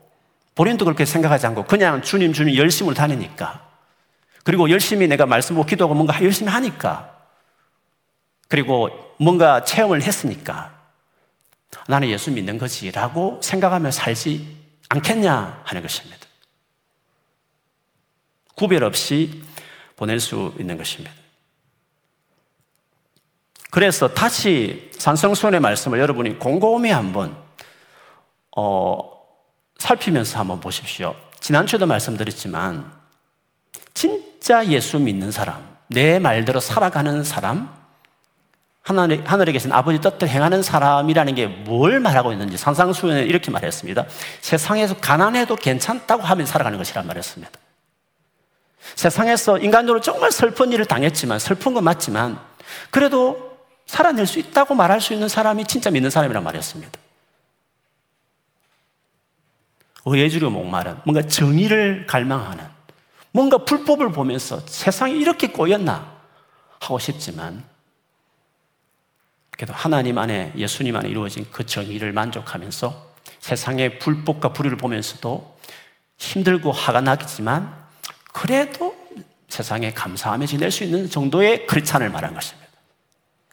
본인도 0.55 0.85
그렇게 0.85 1.03
생각하지 1.03 1.47
않고 1.47 1.65
그냥 1.65 2.01
주님 2.01 2.31
주님 2.31 2.55
열심을 2.55 2.93
다니니까 2.93 3.67
그리고 4.45 4.69
열심히 4.69 5.09
내가 5.09 5.25
말씀 5.25 5.55
보고 5.55 5.67
기도하고 5.67 5.93
뭔가 5.93 6.23
열심히 6.23 6.49
하니까 6.53 7.13
그리고 8.47 8.89
뭔가 9.19 9.65
체험을 9.65 10.03
했으니까 10.03 10.73
나는 11.89 12.07
예수 12.07 12.31
믿는 12.31 12.57
거지라고 12.57 13.41
생각하며 13.43 13.91
살지 13.91 14.55
않겠냐 14.87 15.63
하는 15.65 15.81
것입니다. 15.81 16.25
구별 18.55 18.85
없이 18.85 19.43
보낼 19.97 20.21
수 20.21 20.53
있는 20.57 20.77
것입니다. 20.77 21.24
그래서 23.75 24.07
다시 24.07 24.89
산성수원의 24.97 25.59
말씀을 25.59 25.99
여러분이 25.99 26.39
곰곰이 26.39 26.91
한번 26.91 27.35
어, 28.55 28.97
살피면서 29.79 30.39
한번 30.39 30.61
보십시오. 30.61 31.13
지난주에도 31.41 31.85
말씀드렸지만 31.85 32.89
진짜 33.93 34.65
예수 34.67 34.97
믿는 34.97 35.29
사람, 35.29 35.75
내 35.89 36.19
말대로 36.19 36.61
살아가는 36.61 37.21
사람, 37.25 37.69
하늘에, 38.81 39.21
하늘에 39.25 39.51
계신 39.51 39.73
아버지 39.73 39.99
뜻대로 39.99 40.31
행하는 40.31 40.63
사람이라는 40.63 41.35
게 41.35 41.47
뭘 41.47 41.99
말하고 41.99 42.31
있는지 42.31 42.55
산상수원에 42.55 43.23
이렇게 43.23 43.51
말했습니다. 43.51 44.05
세상에서 44.39 44.95
가난해도 44.99 45.57
괜찮다고 45.57 46.23
하면 46.23 46.45
살아가는 46.45 46.77
것이란 46.77 47.05
말했습니다. 47.07 47.51
세상에서 48.95 49.57
인간적으로 49.57 49.99
정말 49.99 50.31
슬픈 50.31 50.71
일을 50.71 50.85
당했지만 50.85 51.39
슬픈 51.39 51.73
건 51.73 51.83
맞지만 51.83 52.39
그래도 52.89 53.44
살아낼 53.85 54.25
수 54.25 54.39
있다고 54.39 54.75
말할 54.75 55.01
수 55.01 55.13
있는 55.13 55.27
사람이 55.27 55.65
진짜 55.65 55.89
믿는 55.91 56.09
사람이란 56.09 56.43
말이었습니다. 56.43 56.99
의해주려 60.05 60.49
목마른, 60.49 60.97
뭔가 61.03 61.27
정의를 61.27 62.05
갈망하는, 62.05 62.63
뭔가 63.31 63.59
불법을 63.59 64.11
보면서 64.11 64.59
세상이 64.67 65.19
이렇게 65.19 65.47
꼬였나 65.47 66.15
하고 66.79 66.99
싶지만, 66.99 67.63
그래도 69.51 69.73
하나님 69.73 70.17
안에 70.17 70.53
예수님 70.55 70.95
안에 70.95 71.09
이루어진 71.09 71.45
그 71.51 71.65
정의를 71.65 72.11
만족하면서 72.11 73.15
세상의 73.39 73.99
불법과 73.99 74.53
불의를 74.53 74.77
보면서도 74.77 75.57
힘들고 76.17 76.71
화가 76.71 77.01
나겠지만 77.01 77.73
그래도 78.33 78.95
세상에 79.47 79.93
감사함에 79.93 80.45
지낼 80.45 80.71
수 80.71 80.83
있는 80.83 81.09
정도의 81.09 81.65
크리찬을 81.67 82.09
말한 82.09 82.33
것입니다. 82.33 82.64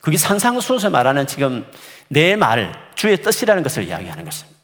그게 0.03 0.19
산상수에서 0.19 0.91
말하는 0.91 1.27
지금 1.29 1.65
내 2.09 2.35
말, 2.37 2.75
주의 2.97 3.17
뜻이라는 3.23 3.63
것을 3.63 3.85
이야기하는 3.85 4.25
것입니다. 4.25 4.59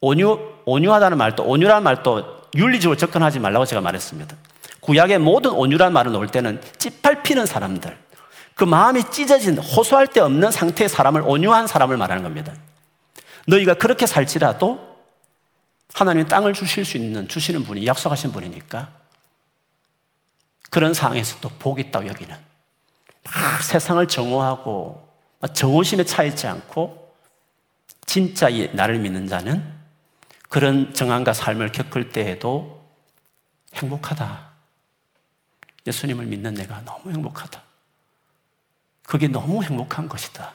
온유, 0.00 0.38
온유하다는 0.66 1.16
말도, 1.16 1.44
온유라는 1.44 1.84
말도 1.84 2.42
윤리적으로 2.56 2.98
접근하지 2.98 3.38
말라고 3.38 3.64
제가 3.64 3.80
말했습니다. 3.80 4.36
구약의 4.80 5.20
모든 5.20 5.52
온유란 5.52 5.92
말을 5.92 6.12
놓을 6.12 6.26
때는 6.26 6.60
찌팔피는 6.78 7.46
사람들, 7.46 7.96
그 8.56 8.64
마음이 8.64 9.04
찢어진 9.10 9.56
호소할 9.56 10.08
데 10.08 10.20
없는 10.20 10.50
상태의 10.50 10.88
사람을 10.88 11.22
온유한 11.22 11.68
사람을 11.68 11.96
말하는 11.96 12.24
겁니다. 12.24 12.52
너희가 13.46 13.74
그렇게 13.74 14.06
살지라도 14.06 14.96
하나님이 15.94 16.26
땅을 16.26 16.54
주실 16.54 16.84
수 16.84 16.96
있는 16.96 17.28
주시는 17.28 17.62
분이 17.62 17.86
약속하신 17.86 18.32
분이니까 18.32 18.90
그런 20.70 20.92
상황에서도 20.92 21.48
복 21.60 21.78
있다고 21.78 22.08
여기는 22.08 22.45
세상을 23.62 24.06
정오하고 24.08 25.08
정오심에 25.52 26.04
차 26.04 26.22
있지 26.24 26.46
않고 26.46 27.14
진짜 28.06 28.48
나를 28.72 28.98
믿는 28.98 29.26
자는 29.26 29.74
그런 30.48 30.94
정황과 30.94 31.32
삶을 31.32 31.72
겪을 31.72 32.10
때에도 32.10 32.86
행복하다. 33.74 34.50
예수님을 35.86 36.26
믿는 36.26 36.54
내가 36.54 36.80
너무 36.82 37.10
행복하다. 37.10 37.62
그게 39.04 39.28
너무 39.28 39.62
행복한 39.62 40.08
것이다. 40.08 40.54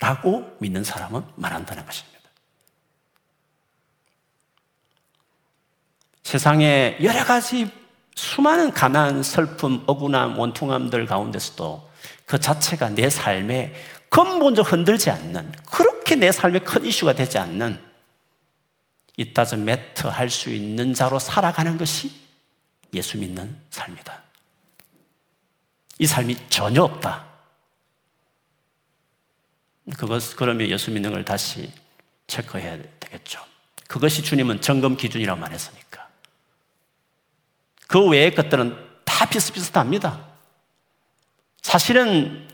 라고 0.00 0.56
믿는 0.60 0.84
사람은 0.84 1.24
말한다는 1.36 1.84
것입니다. 1.86 2.16
세상에 6.22 6.98
여러 7.02 7.24
가지 7.24 7.70
수많은 8.16 8.72
가난, 8.72 9.22
슬픔, 9.22 9.84
억울함, 9.86 10.38
원통함들 10.38 11.06
가운데서도 11.06 11.88
그 12.24 12.40
자체가 12.40 12.90
내 12.90 13.08
삶에 13.08 13.74
근본적 14.08 14.72
흔들지 14.72 15.10
않는, 15.10 15.52
그렇게 15.70 16.16
내 16.16 16.32
삶에 16.32 16.60
큰 16.60 16.84
이슈가 16.84 17.12
되지 17.12 17.38
않는, 17.38 17.80
이따서 19.18 19.56
매트 19.56 20.06
할 20.06 20.28
수 20.30 20.50
있는 20.50 20.92
자로 20.94 21.18
살아가는 21.18 21.78
것이 21.78 22.12
예수 22.94 23.18
믿는 23.18 23.56
삶이다. 23.70 24.22
이 25.98 26.06
삶이 26.06 26.36
전혀 26.48 26.82
없다. 26.82 27.24
그것, 29.96 30.36
그러면 30.36 30.68
예수 30.68 30.90
믿는 30.90 31.12
걸 31.12 31.24
다시 31.24 31.70
체크해야 32.26 32.78
되겠죠. 33.00 33.40
그것이 33.86 34.22
주님은 34.22 34.60
점검 34.60 34.96
기준이라고 34.96 35.38
말했으니까. 35.40 35.85
그 37.86 38.04
외의 38.08 38.34
것들은 38.34 38.76
다 39.04 39.26
비슷비슷합니다. 39.26 40.20
사실은 41.62 42.46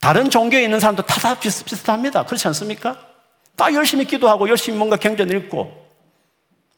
다른 0.00 0.30
종교에 0.30 0.62
있는 0.62 0.80
사람도 0.80 1.02
다, 1.04 1.20
다 1.20 1.38
비슷비슷합니다. 1.38 2.24
그렇지 2.24 2.46
않습니까? 2.48 2.98
다 3.56 3.72
열심히 3.74 4.04
기도하고 4.04 4.48
열심히 4.48 4.78
뭔가 4.78 4.96
경전 4.96 5.30
읽고 5.30 5.88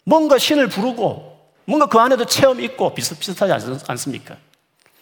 뭔가 0.05 0.38
신을 0.38 0.69
부르고 0.69 1.38
뭔가 1.67 1.87
그 1.87 1.99
안에도 1.99 2.25
체험이 2.25 2.64
있고 2.64 2.95
비슷비슷하지 2.95 3.83
않습니까? 3.87 4.37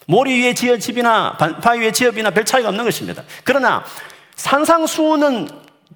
모리 0.06 0.40
위에 0.40 0.54
지어 0.54 0.78
집이나 0.78 1.36
바위 1.36 1.80
위에 1.80 1.92
지업이나 1.92 2.30
별 2.30 2.44
차이가 2.44 2.70
없는 2.70 2.84
것입니다. 2.84 3.22
그러나 3.44 3.84
산상수는 4.34 5.48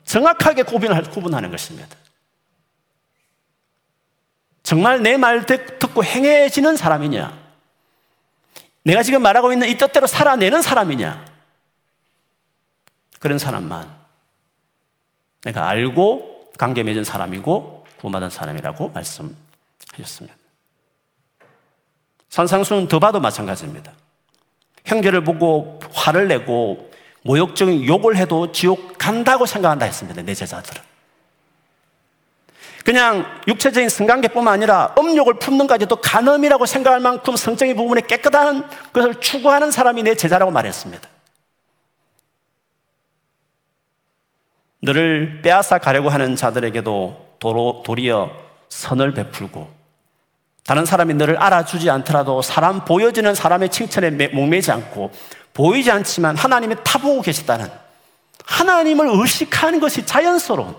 정확하게 0.05 0.63
구분하는 0.63 1.51
것입니다. 1.51 1.97
정말 4.63 5.03
내 5.03 5.17
말 5.17 5.45
듣고 5.47 6.05
행해지는 6.05 6.77
사람이냐? 6.77 7.41
내가 8.85 9.03
지금 9.03 9.23
말하고 9.23 9.53
있는 9.53 9.69
이 9.69 9.77
뜻대로 9.77 10.07
살아내는 10.07 10.63
사람이냐? 10.63 11.25
그런 13.21 13.39
사람만 13.39 13.89
내가 15.45 15.69
알고 15.69 16.53
관계 16.59 16.83
맺은 16.83 17.05
사람이고 17.05 17.87
구원받은 17.99 18.31
사람이라고 18.31 18.91
말씀하셨습니다. 18.91 20.37
산상수는 22.29 22.89
더 22.89 22.99
봐도 22.99 23.21
마찬가지입니다. 23.21 23.93
형제를 24.85 25.23
보고 25.23 25.81
화를 25.93 26.29
내고 26.29 26.91
모욕적인 27.23 27.87
욕을 27.87 28.17
해도 28.17 28.51
지옥 28.51 28.99
간다고 28.99 29.47
생각한다 29.47 29.87
했습니다. 29.87 30.23
내 30.23 30.35
제자들은. 30.35 30.92
그냥 32.85 33.25
육체적인 33.47 33.89
성관계뿐만 33.89 34.55
아니라 34.55 34.95
음욕을 34.99 35.35
품는까지도 35.35 35.97
간음이라고 35.97 36.67
생각할 36.67 37.01
만큼 37.01 37.37
성적인 37.37 37.77
부분에 37.77 38.01
깨끗한 38.03 38.69
것을 38.93 39.21
추구하는 39.21 39.71
사람이 39.71 40.03
내 40.03 40.15
제자라고 40.15 40.51
말했습니다. 40.51 41.09
너를 44.83 45.41
빼앗아 45.43 45.79
가려고 45.79 46.09
하는 46.09 46.35
자들에게도 46.35 47.37
도로, 47.39 47.83
도리어 47.85 48.31
선을 48.69 49.15
베풀고 49.15 49.71
다른 50.65 50.85
사람이 50.85 51.15
너를 51.15 51.37
알아주지 51.37 51.89
않더라도 51.91 52.43
사람 52.43 52.85
보여지는 52.85 53.35
사람의 53.35 53.71
칭찬에 53.71 54.29
목매지 54.29 54.73
않고 54.73 55.13
보이지 55.55 55.91
않지만 55.91 56.37
하나님이 56.37 56.77
타보고 56.83 57.23
계시다는 57.23 57.69
하나님을 58.45 59.09
의식하는 59.09 59.79
것이 59.79 60.05
자연스러운 60.05 60.75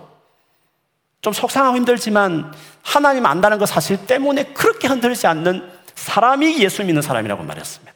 좀 1.24 1.32
속상하고 1.32 1.78
힘들지만 1.78 2.54
하나님 2.82 3.26
안다는 3.26 3.58
것 3.58 3.66
사실 3.66 4.06
때문에 4.06 4.44
그렇게 4.54 4.90
흔들지 4.90 5.26
않는 5.26 5.72
사람이 5.96 6.62
예수 6.62 6.84
믿는 6.84 7.02
사람이라고 7.02 7.44
말했습니다. 7.44 7.94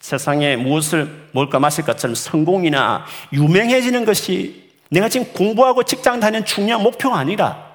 세상에 0.00 0.56
무엇을 0.56 1.28
먹을까 1.32 1.58
마실 1.58 1.84
것처럼 1.84 2.14
성공이나 2.14 3.04
유명해지는 3.34 4.06
것이 4.06 4.72
내가 4.88 5.10
지금 5.10 5.30
공부하고 5.34 5.82
직장 5.82 6.20
다니는 6.20 6.46
중요한 6.46 6.82
목표가 6.82 7.18
아니라 7.18 7.68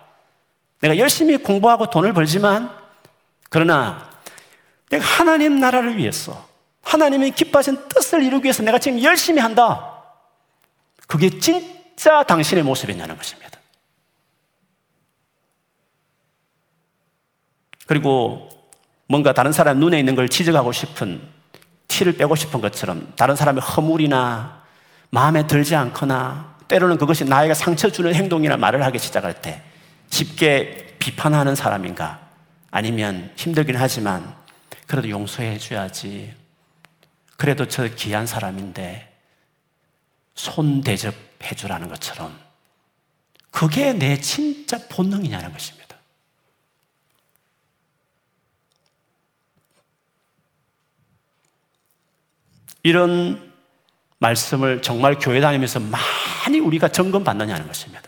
내가 0.82 0.98
열심히 0.98 1.38
공부하고 1.38 1.92
돈을 1.92 2.14
벌지만 2.14 2.72
그러나 3.52 4.10
내가 4.90 5.06
하나님 5.06 5.60
나라를 5.60 5.98
위해서 5.98 6.48
하나님의 6.82 7.32
기뻐하신 7.32 7.78
뜻을 7.90 8.24
이루기 8.24 8.46
위해서 8.46 8.64
내가 8.64 8.80
지금 8.80 9.04
열심히 9.04 9.40
한다. 9.40 10.02
그게 11.06 11.30
진 11.40 11.83
짜 12.04 12.22
당신의 12.22 12.66
모습이냐는 12.66 13.16
것입니다. 13.16 13.58
그리고 17.88 18.50
뭔가 19.08 19.32
다른 19.32 19.54
사람 19.54 19.80
눈에 19.80 20.00
있는 20.00 20.14
걸 20.14 20.28
지적하고 20.28 20.74
싶은 20.74 21.22
티를 21.88 22.18
빼고 22.18 22.36
싶은 22.36 22.60
것처럼 22.60 23.14
다른 23.16 23.38
사람의 23.38 23.62
허물이나 23.64 24.64
마음에 25.12 25.48
들지 25.48 25.78
않거나 25.78 26.58
때로는 26.68 26.98
그것이 26.98 27.24
나에게 27.24 27.54
상처 27.54 27.90
주는 27.90 28.14
행동이나 28.14 28.58
말을 28.58 28.84
하기 28.84 29.00
시작할 29.00 29.42
때 29.42 29.64
쉽게 30.10 30.98
비판하는 31.00 31.56
사람인가? 31.56 32.20
아니면 32.70 33.32
힘들긴 33.38 33.78
하지만 33.78 34.36
그래도 34.88 35.08
용서해 35.08 35.58
줘야지. 35.58 36.34
그래도 37.38 37.66
저 37.70 37.88
귀한 37.96 38.28
사람인데 38.28 39.10
손 40.36 40.82
대접 40.82 41.33
해 41.44 41.56
주라는 41.56 41.90
것처럼 41.90 42.38
그게 43.52 43.94
내 43.94 44.20
진짜 44.20 44.80
본능이냐는 44.90 45.52
것입니다. 45.52 45.98
이런 52.82 53.54
말씀을 54.20 54.82
정말 54.82 55.18
교회 55.20 55.40
다니면서 55.40 55.80
많이 55.80 56.60
우리가 56.60 56.90
점검 56.90 57.24
받느냐는 57.24 57.68
것입니다. 57.68 58.02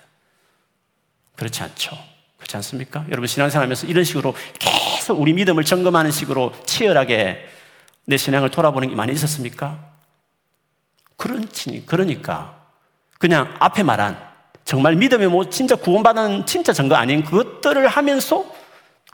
그렇지 1.35 1.63
않죠. 1.63 1.97
그렇지 2.37 2.57
않습니까? 2.57 3.05
여러분 3.09 3.27
신앙생활하면서 3.27 3.87
이런 3.87 4.03
식으로 4.03 4.35
계속 4.59 5.19
우리 5.19 5.33
믿음을 5.33 5.63
점검하는 5.63 6.11
식으로 6.11 6.53
치열하게 6.65 7.47
내 8.05 8.17
신앙을 8.17 8.51
돌아보는 8.51 8.89
게 8.89 8.95
많이 8.95 9.13
있었습니까? 9.13 9.93
그렇지, 11.17 11.83
그러니까 11.85 12.64
그냥 13.25 13.51
앞에 13.57 13.81
말한 13.81 14.15
정말 14.65 14.95
믿음이 14.95 15.25
뭐 15.25 15.49
진짜 15.49 15.75
구원받은 15.75 16.45
진짜 16.45 16.71
증거 16.71 16.93
아닌 16.93 17.23
그것들을 17.23 17.87
하면서 17.87 18.45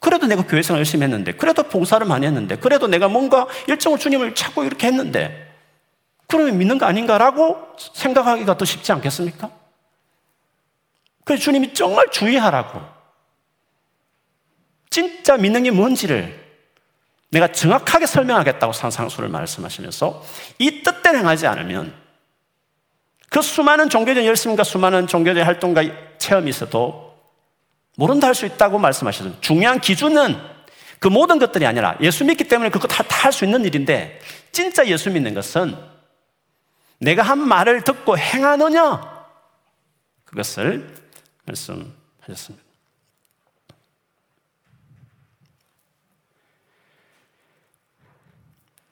그래도 0.02 0.28
내가 0.28 0.46
교회 0.46 0.62
생활 0.62 0.80
열심히 0.80 1.04
했는데 1.06 1.32
그래도 1.32 1.64
봉사를 1.64 2.06
많이 2.06 2.26
했는데 2.26 2.58
그래도 2.58 2.88
내가 2.88 3.08
뭔가 3.08 3.48
일정을 3.70 4.00
주님을 4.00 4.36
찾고 4.36 4.66
이렇게 4.66 4.88
했는데 4.88 5.56
그러면 6.28 6.58
믿는 6.58 6.78
거 6.78 6.88
아닌가라고 6.88 7.58
생각하기가 7.78 8.58
더 8.58 8.66
쉽지 8.66 8.92
않겠습니까? 8.92 9.50
그래서 11.24 11.44
주님이 11.44 11.74
정말 11.74 12.08
주의하라고. 12.12 12.82
진짜 14.90 15.38
믿는 15.38 15.64
게 15.64 15.72
뭔지를 15.72 16.38
내가 17.30 17.50
정확하게 17.50 18.08
설명하겠다고 18.08 18.74
산상수를 18.74 19.30
말씀하시면서 19.30 20.22
이 20.60 20.84
뜻대로 20.84 21.20
행하지 21.20 21.48
않으면 21.48 22.01
그 23.32 23.42
수많은 23.42 23.88
종교적 23.88 24.26
열심과 24.26 24.66
수많은 24.66 25.08
종교적 25.08 25.48
활동과 25.48 25.84
체험이 26.18 26.50
있어도 26.50 27.18
모른다 27.96 28.28
할 28.28 28.36
수 28.36 28.46
있다고 28.46 28.78
말씀하셨어요. 28.78 29.40
중요한 29.40 29.80
기준은 29.80 30.38
그 31.00 31.08
모든 31.08 31.40
것들이 31.40 31.66
아니라 31.66 31.98
예수 32.02 32.26
믿기 32.26 32.44
때문에 32.44 32.70
그거 32.70 32.90
다할 32.90 33.32
수 33.32 33.46
있는 33.46 33.64
일인데 33.64 34.20
진짜 34.52 34.86
예수 34.86 35.10
믿는 35.10 35.34
것은 35.34 35.78
내가 37.00 37.24
한 37.24 37.40
말을 37.40 37.86
듣고 37.86 38.18
행하느냐 38.18 39.02
그것을 40.26 40.94
말씀하셨습니다. 41.46 42.66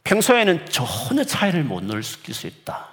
평소에는 0.05 0.65
전혀 0.67 1.25
차이를 1.25 1.65
못 1.65 1.83
느낄 1.83 2.33
수 2.33 2.47
있다. 2.47 2.88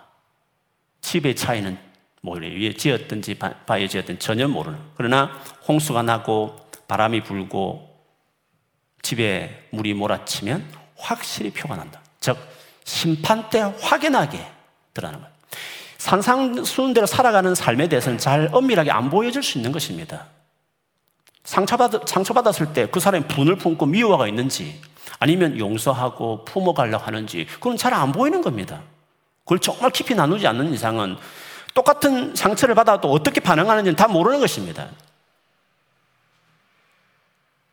집의 1.07 1.37
차이는 1.37 1.79
모래 2.21 2.49
위에 2.49 2.75
지었든지 2.75 3.39
바위에 3.39 3.87
지었든지 3.87 4.19
전혀 4.19 4.49
모르는. 4.49 4.77
그러나 4.97 5.31
홍수가 5.69 6.03
나고 6.03 6.57
바람이 6.89 7.23
불고 7.23 7.89
집에 9.03 9.69
물이 9.71 9.95
몰아치면 9.95 10.69
확실히 10.97 11.53
표가 11.53 11.77
난다. 11.77 12.01
즉 12.19 12.37
심판 12.83 13.49
때 13.51 13.61
확연하게 13.81 14.45
드러나는 14.95 15.21
거예요. 15.21 15.37
산상수훈대로 15.99 17.07
살아가는 17.07 17.55
삶에 17.55 17.89
대해서는 17.89 18.19
잘 18.19 18.49
엄밀하게 18.53 18.91
안 18.91 19.09
보여줄 19.09 19.45
수 19.45 19.59
있는 19.59 19.71
것입니다. 19.71 20.27
상처받, 21.45 22.09
상처받았을 22.09 22.73
때 22.73 22.87
그 22.87 22.99
사람이 22.99 23.29
분을 23.29 23.55
품고 23.59 23.87
미워가 23.87 24.27
있는지 24.27 24.81
아니면 25.21 25.57
용서하고 25.57 26.45
품어가려고 26.45 27.05
하는지 27.05 27.47
그건 27.47 27.77
잘 27.77 27.95
안 27.95 28.11
보이는 28.11 28.43
겁니다. 28.43 28.83
그걸 29.47 29.61
정말 29.61 29.93
깊이 29.93 30.15
나누지 30.15 30.45
않는 30.49 30.75
이상은 30.75 31.17
똑같은 31.73 32.35
상처를 32.35 32.75
받아도 32.75 33.13
어떻게 33.13 33.41
반응하는지는 33.41 33.95
다 33.95 34.09
모르는 34.09 34.41
것입니다. 34.41 34.91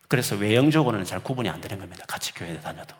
그래서 0.06 0.36
외형적으로는 0.36 1.04
잘 1.04 1.18
구분이 1.20 1.48
안 1.48 1.60
되는 1.60 1.80
겁니다. 1.80 2.04
같이 2.06 2.32
교회에 2.32 2.60
다녀도. 2.60 2.94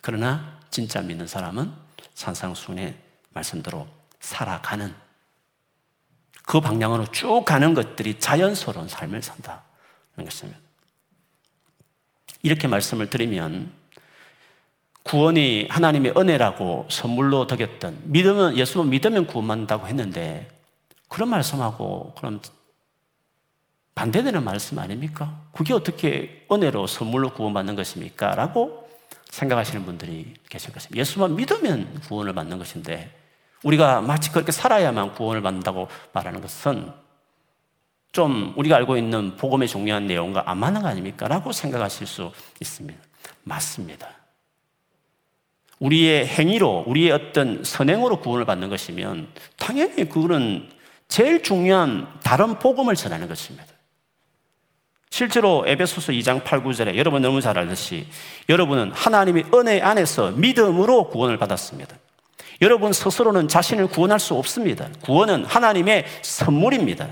그러나 0.00 0.58
진짜 0.70 1.02
믿는 1.02 1.26
사람은 1.26 1.70
산상순의 2.14 2.96
말씀대로 3.34 3.86
살아가는 4.20 4.94
그 6.46 6.62
방향으로 6.62 7.10
쭉 7.10 7.44
가는 7.44 7.74
것들이 7.74 8.18
자연스러운 8.18 8.88
삶을 8.88 9.22
산다는 9.22 9.60
것입니다. 10.16 10.58
이렇게 12.42 12.68
말씀을 12.68 13.10
드리면 13.10 13.77
구원이 15.08 15.68
하나님의 15.70 16.12
은혜라고 16.16 16.86
선물로 16.90 17.46
덕였던 17.46 18.02
믿으면 18.04 18.58
예수는 18.58 18.90
믿으면 18.90 19.26
구원받는다고 19.26 19.86
했는데 19.86 20.48
그런 21.08 21.30
말씀하고 21.30 22.12
그럼 22.16 22.40
반대되는 23.94 24.44
말씀 24.44 24.78
아닙니까? 24.78 25.40
그게 25.52 25.72
어떻게 25.72 26.46
은혜로 26.52 26.86
선물로 26.86 27.32
구원받는 27.32 27.74
것입니까? 27.74 28.34
라고 28.34 28.86
생각하시는 29.30 29.86
분들이 29.86 30.34
계실 30.50 30.74
것입니다. 30.74 31.00
예수만 31.00 31.36
믿으면 31.36 32.00
구원을 32.06 32.34
받는 32.34 32.58
것인데 32.58 33.10
우리가 33.64 34.02
마치 34.02 34.30
그렇게 34.30 34.52
살아야만 34.52 35.14
구원을 35.14 35.40
받는다고 35.40 35.88
말하는 36.12 36.42
것은 36.42 36.92
좀 38.12 38.52
우리가 38.56 38.76
알고 38.76 38.98
있는 38.98 39.36
복음의 39.36 39.68
중요한 39.68 40.06
내용과 40.06 40.44
안 40.46 40.58
맞는 40.58 40.82
거 40.82 40.88
아닙니까? 40.88 41.28
라고 41.28 41.50
생각하실 41.50 42.06
수 42.06 42.30
있습니다. 42.60 43.00
맞습니다. 43.44 44.17
우리의 45.80 46.26
행위로, 46.26 46.84
우리의 46.86 47.12
어떤 47.12 47.62
선행으로 47.62 48.20
구원을 48.20 48.44
받는 48.44 48.68
것이면 48.68 49.28
당연히 49.56 50.08
그거는 50.08 50.68
제일 51.06 51.42
중요한 51.42 52.06
다른 52.22 52.58
복음을 52.58 52.94
전하는 52.94 53.28
것입니다. 53.28 53.66
실제로 55.10 55.64
에베소서 55.66 56.12
2장 56.12 56.44
8, 56.44 56.62
9절에 56.62 56.96
여러분 56.96 57.22
너무 57.22 57.40
잘 57.40 57.58
알듯이 57.58 58.06
여러분은 58.48 58.92
하나님의 58.92 59.46
은혜 59.54 59.80
안에서 59.80 60.32
믿음으로 60.32 61.08
구원을 61.08 61.38
받았습니다. 61.38 61.96
여러분 62.60 62.92
스스로는 62.92 63.48
자신을 63.48 63.88
구원할 63.88 64.20
수 64.20 64.34
없습니다. 64.34 64.88
구원은 65.02 65.44
하나님의 65.44 66.04
선물입니다. 66.22 67.08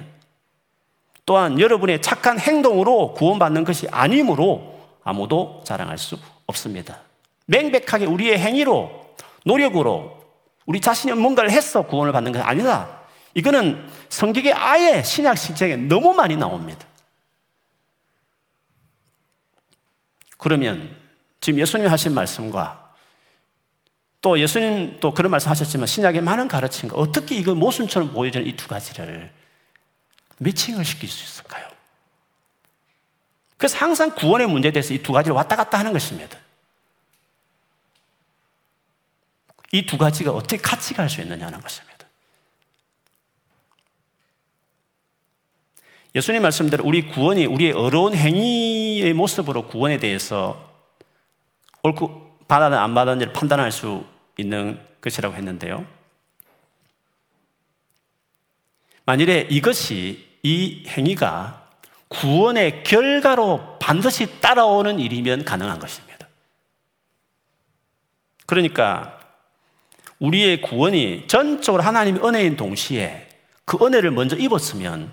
또한 1.25 1.59
여러분의 1.59 2.03
착한 2.03 2.39
행동으로 2.39 3.15
구원받는 3.15 3.65
것이 3.65 3.87
아니므로 3.91 4.77
아무도 5.03 5.63
자랑할 5.65 5.99
수 5.99 6.17
없습니다. 6.47 7.06
맹백하게 7.47 8.07
우리의 8.07 8.39
행위로, 8.39 9.15
노력으로 9.45 10.25
우리 10.67 10.81
자신이 10.81 11.13
뭔가를 11.15 11.51
해서 11.51 11.83
구원을 11.83 12.13
받는 12.13 12.33
것이 12.33 12.43
아니다. 12.43 13.01
이거는 13.35 13.89
성경에 14.09 14.53
아예 14.53 15.03
신약 15.03 15.39
시장에 15.39 15.77
너무 15.77 16.13
많이 16.15 16.37
나옵니다. 16.37 16.87
그러면 20.39 20.95
지금 21.41 21.61
예수님 21.61 21.89
하신 21.89 22.15
말씀과 22.15 22.95
또 24.21 24.39
예수님 24.41 24.99
또 25.01 25.15
그런 25.15 25.31
말씀 25.31 25.51
하셨지만 25.51 25.87
신약에 25.87 26.21
많은 26.21 26.49
가르침과 26.49 26.97
어떻게 26.97 27.37
이거 27.37 27.55
모순처럼 27.55 28.13
보여지는 28.13 28.47
이 28.47 28.57
두 28.57 28.67
가지를 28.67 29.31
매칭을 30.39 30.85
시킬 30.85 31.09
수 31.09 31.23
있을까요? 31.25 31.67
그래서 33.57 33.79
항상 33.79 34.15
구원의 34.15 34.49
문제에 34.49 34.73
대해서 34.73 34.93
이 34.93 34.99
두 35.03 35.13
가지를 35.13 35.37
왔다 35.37 35.55
갔다 35.57 35.79
하는 35.79 35.93
것입니다. 35.93 36.39
이 39.73 39.85
두 39.87 39.99
가지가 39.99 40.31
어떻게 40.31 40.57
같이 40.57 40.95
갈 40.95 41.09
수 41.09 41.21
있느냐는 41.21 41.61
것입니다. 41.61 41.97
예수님 46.15 46.43
말씀대로 46.43 46.85
우리 46.85 47.07
구원이 47.09 47.45
우리의 47.45 47.73
어려운 47.73 48.15
행위의 48.15 49.13
모습으로 49.13 49.67
구원에 49.67 49.99
대해서 49.99 50.73
옳고 51.83 52.39
받아든 52.49 52.79
안 52.79 52.95
받았는지를 52.95 53.33
판단할 53.35 53.71
수 53.71 54.07
있는 54.39 54.81
것이라고 55.03 55.35
했는데요. 55.35 55.87
만일에 59.05 59.47
이것이 59.51 60.27
이 60.43 60.85
행위가 60.89 61.71
구원의 62.09 62.83
결과로 62.83 63.79
반드시 63.79 64.41
따라오는 64.41 64.99
일이면 64.99 65.45
가능한 65.45 65.79
것입니다. 65.79 66.29
그러니까 68.47 69.16
우리의 70.19 70.63
구원이 70.63 71.27
전적으로 71.29 71.83
하나님의 71.83 72.25
은혜인 72.25 72.57
동시에 72.57 73.29
그 73.65 73.79
은혜를 73.85 74.11
먼저 74.11 74.37
입었으면 74.37 75.13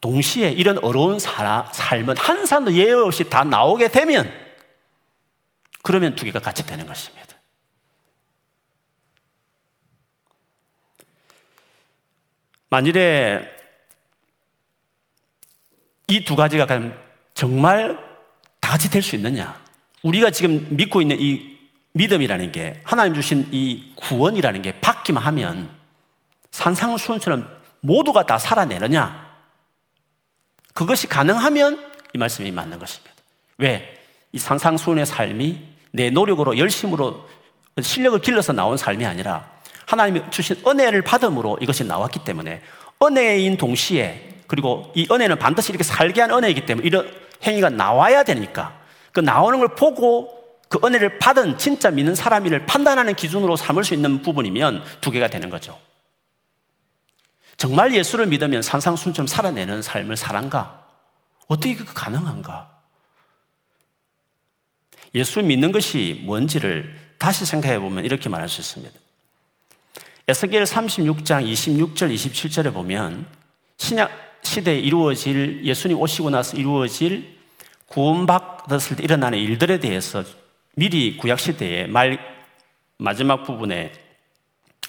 동시에 0.00 0.50
이런 0.50 0.78
어려운 0.78 1.18
사 1.18 1.70
삶은 1.72 2.16
한 2.16 2.46
사람도 2.46 2.74
예외 2.74 2.92
없이 2.92 3.28
다 3.28 3.44
나오게 3.44 3.88
되면 3.88 4.30
그러면 5.82 6.14
두 6.14 6.24
개가 6.24 6.40
같이 6.40 6.64
되는 6.66 6.86
것입니다. 6.86 7.24
만일에 12.70 13.50
이 16.08 16.24
두 16.24 16.36
가지가 16.36 16.66
정말 17.34 17.96
다 18.60 18.70
같이 18.72 18.90
될 18.90 19.02
수 19.02 19.16
있느냐? 19.16 19.62
우리가 20.02 20.30
지금 20.30 20.66
믿고 20.76 21.00
있는 21.00 21.18
이 21.20 21.53
믿음이라는 21.94 22.52
게 22.52 22.80
하나님 22.84 23.14
주신 23.14 23.48
이 23.52 23.92
구원이라는 23.96 24.62
게 24.62 24.80
받기만 24.80 25.22
하면 25.22 25.70
산상수훈처럼 26.50 27.48
모두가 27.80 28.26
다 28.26 28.38
살아내느냐? 28.38 29.24
그것이 30.72 31.06
가능하면 31.06 31.92
이 32.12 32.18
말씀이 32.18 32.50
맞는 32.50 32.78
것입니다. 32.78 33.14
왜? 33.58 34.00
이 34.32 34.38
산상수훈의 34.38 35.06
삶이 35.06 35.60
내 35.92 36.10
노력으로 36.10 36.58
열심으로 36.58 37.28
실력을 37.80 38.20
길러서 38.20 38.52
나온 38.52 38.76
삶이 38.76 39.06
아니라 39.06 39.48
하나님이 39.86 40.22
주신 40.30 40.56
은혜를 40.66 41.02
받음으로 41.02 41.58
이것이 41.60 41.84
나왔기 41.84 42.24
때문에 42.24 42.60
은혜인 43.02 43.56
동시에 43.56 44.40
그리고 44.48 44.92
이 44.96 45.06
은혜는 45.10 45.38
반드시 45.38 45.70
이렇게 45.70 45.84
살게 45.84 46.22
한 46.22 46.32
은혜이기 46.32 46.66
때문에 46.66 46.86
이런 46.86 47.12
행위가 47.44 47.70
나와야 47.70 48.24
되니까 48.24 48.76
그 49.12 49.20
나오는 49.20 49.60
걸 49.60 49.68
보고 49.68 50.43
그 50.74 50.84
은혜를 50.84 51.20
받은 51.20 51.56
진짜 51.56 51.92
믿는 51.92 52.16
사람이를 52.16 52.66
판단하는 52.66 53.14
기준으로 53.14 53.54
삼을 53.54 53.84
수 53.84 53.94
있는 53.94 54.22
부분이면 54.22 54.82
두 55.00 55.12
개가 55.12 55.28
되는 55.28 55.48
거죠. 55.48 55.78
정말 57.56 57.94
예수를 57.94 58.26
믿으면 58.26 58.60
산상순처럼 58.60 59.28
살아내는 59.28 59.82
삶을 59.82 60.16
살한가? 60.16 60.84
어떻게 61.46 61.76
그 61.76 61.84
가능한가? 61.94 62.76
예수 65.14 65.40
믿는 65.44 65.70
것이 65.70 66.20
뭔지를 66.24 66.92
다시 67.18 67.46
생각해 67.46 67.78
보면 67.78 68.04
이렇게 68.04 68.28
말할 68.28 68.48
수 68.48 68.60
있습니다. 68.60 68.98
에스겔 70.26 70.64
36장 70.64 71.48
26절 71.52 72.12
27절에 72.12 72.74
보면 72.74 73.28
신약 73.76 74.10
시대에 74.42 74.80
이루어질 74.80 75.64
예수님 75.64 76.00
오시고 76.00 76.30
나서 76.30 76.56
이루어질 76.56 77.38
구원받았을 77.86 78.96
때 78.96 79.04
일어나는 79.04 79.38
일들에 79.38 79.78
대해서 79.78 80.24
미리 80.76 81.16
구약시대에 81.16 81.86
말, 81.86 82.18
마지막 82.98 83.44
부분에 83.44 83.92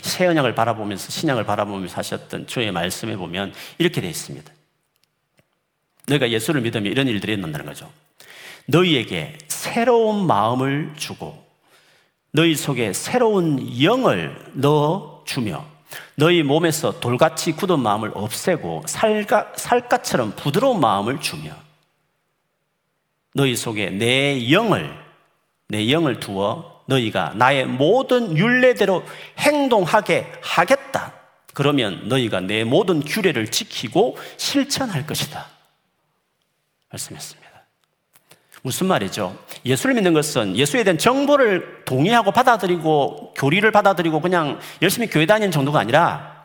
새 0.01 0.27
언약을 0.27 0.55
바라보면서 0.55 1.09
신약을 1.09 1.45
바라보면서 1.45 1.97
하셨던 1.97 2.47
주의 2.47 2.71
말씀에 2.71 3.15
보면 3.15 3.53
이렇게 3.77 4.01
되어 4.01 4.09
있습니다. 4.09 4.51
너희가 6.07 6.29
예수를 6.29 6.61
믿으면 6.61 6.91
이런 6.91 7.07
일들이 7.07 7.33
있는다는 7.33 7.65
거죠. 7.65 7.91
너희에게 8.67 9.37
새로운 9.47 10.27
마음을 10.27 10.93
주고 10.95 11.43
너희 12.31 12.55
속에 12.55 12.93
새로운 12.93 13.81
영을 13.81 14.35
넣어 14.53 15.23
주며 15.25 15.65
너희 16.15 16.43
몸에서 16.43 16.99
돌같이 16.99 17.53
굳은 17.53 17.79
마음을 17.79 18.11
없애고 18.13 18.83
살가, 18.87 19.53
살갗처럼 19.55 20.35
부드러운 20.35 20.79
마음을 20.79 21.19
주며 21.21 21.55
너희 23.33 23.55
속에 23.55 23.89
내 23.89 24.51
영을 24.51 25.04
내 25.67 25.91
영을 25.91 26.19
두어 26.19 26.83
너희가 26.87 27.33
나의 27.35 27.65
모든 27.65 28.37
윤례대로 28.37 29.03
행동하게 29.39 30.31
하겠다. 30.41 31.13
그러면 31.53 32.07
너희가 32.07 32.41
내 32.41 32.63
모든 32.63 32.99
규례를 32.99 33.49
지키고 33.49 34.17
실천할 34.37 35.07
것이다. 35.07 35.47
말씀했습니다. 36.91 37.45
무슨 38.61 38.87
말이죠? 38.87 39.37
예수를 39.65 39.95
믿는 39.95 40.13
것은 40.13 40.55
예수에 40.55 40.83
대한 40.83 40.97
정보를 40.97 41.83
동의하고 41.85 42.31
받아들이고 42.31 43.33
교리를 43.35 43.69
받아들이고 43.71 44.21
그냥 44.21 44.59
열심히 44.81 45.07
교회 45.07 45.25
다니는 45.25 45.51
정도가 45.51 45.79
아니라 45.79 46.35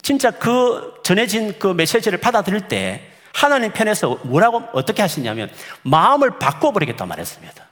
진짜 0.00 0.30
그 0.30 0.94
전해진 1.02 1.58
그 1.58 1.68
메시지를 1.68 2.18
받아들일 2.18 2.68
때 2.68 3.02
하나님 3.32 3.72
편에서 3.72 4.18
뭐라고 4.22 4.62
어떻게 4.72 5.02
하시냐면 5.02 5.50
마음을 5.82 6.38
바꿔버리겠다 6.38 7.04
말했습니다. 7.06 7.63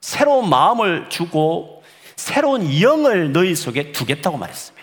새로운 0.00 0.48
마음을 0.48 1.08
주고 1.08 1.82
새로운 2.16 2.80
영을 2.80 3.32
너희 3.32 3.54
속에 3.54 3.92
두겠다고 3.92 4.36
말했습니다. 4.36 4.80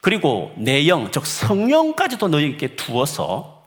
그리고 0.00 0.52
내 0.58 0.86
영, 0.86 1.10
즉 1.10 1.24
성령까지도 1.24 2.28
너희에게 2.28 2.76
두어서 2.76 3.64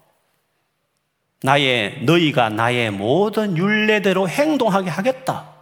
나의 1.41 2.04
너희가 2.04 2.50
나의 2.50 2.91
모든 2.91 3.58
윤례대로 3.58 4.30
행동하게 4.30 4.89
하겠다. 4.89 5.54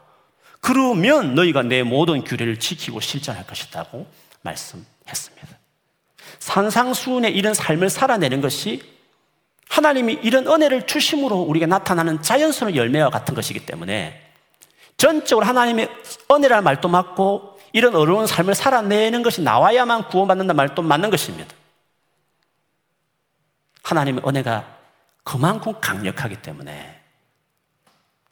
그러면 0.60 1.36
너희가 1.36 1.64
내 1.64 1.84
모든 1.84 2.24
규례를 2.24 2.60
지키고 2.60 3.00
실천할 3.00 3.46
것이다고 3.46 4.08
말씀했습니다. 4.42 5.60
산상수훈의 6.40 7.36
이런 7.36 7.54
삶을 7.54 7.90
살아내는 7.90 8.42
것이 8.42 8.82
하나님이 9.70 10.20
이런 10.24 10.48
은혜를 10.48 10.86
주심으로 10.88 11.38
우리가 11.38 11.66
나타나는 11.66 12.22
자연스러운 12.22 12.76
열매와 12.76 13.10
같은 13.10 13.34
것이기 13.34 13.66
때문에 13.66 14.22
전적으로 14.98 15.46
하나님의 15.46 15.90
은혜라는 16.32 16.64
말도 16.64 16.88
맞고 16.88 17.60
이런 17.74 17.96
어려운 17.96 18.26
삶을 18.26 18.56
살아내는 18.56 19.22
것이 19.22 19.42
나와야만 19.42 20.08
구원받는다는 20.08 20.56
말도 20.56 20.82
맞는 20.82 21.10
것입니다. 21.10 21.54
하나님의 23.84 24.24
은혜가 24.26 24.78
그만큼 25.24 25.74
강력하기 25.82 26.42
때문에 26.42 27.02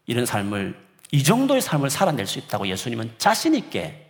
이런 0.05 0.25
삶을 0.25 0.79
이 1.11 1.23
정도의 1.23 1.61
삶을 1.61 1.89
살아낼 1.89 2.25
수 2.25 2.39
있다고 2.39 2.67
예수님은 2.67 3.15
자신 3.17 3.53
있게 3.53 4.09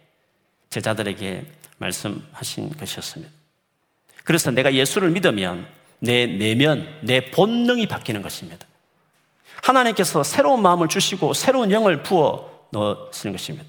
제자들에게 0.70 1.46
말씀하신 1.78 2.78
것이었습니다. 2.78 3.32
그래서 4.24 4.52
내가 4.52 4.74
예수를 4.74 5.10
믿으면 5.12 5.68
내 6.04 6.28
내면, 6.28 6.86
내 7.02 7.32
본능이 7.32 7.88
바뀌는 7.88 8.22
것입니다. 8.22 8.68
하나님께서 9.62 10.22
새로운 10.24 10.62
마음을 10.62 10.90
주시고 10.90 11.34
새로운 11.34 11.72
영을 11.72 12.04
부어 12.04 12.68
넣으시는 12.72 13.32
것입니다. 13.32 13.66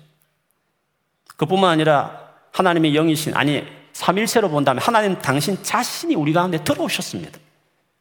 그뿐만 1.37 1.71
아니라 1.71 2.33
하나님의 2.51 2.93
영이신, 2.93 3.37
아니, 3.37 3.65
삼일체로 3.93 4.51
본다면 4.51 4.83
하나님 4.83 5.17
당신 5.21 5.63
자신이 5.63 6.17
우리 6.17 6.33
가운데 6.33 6.63
들어오셨습니다. 6.65 7.39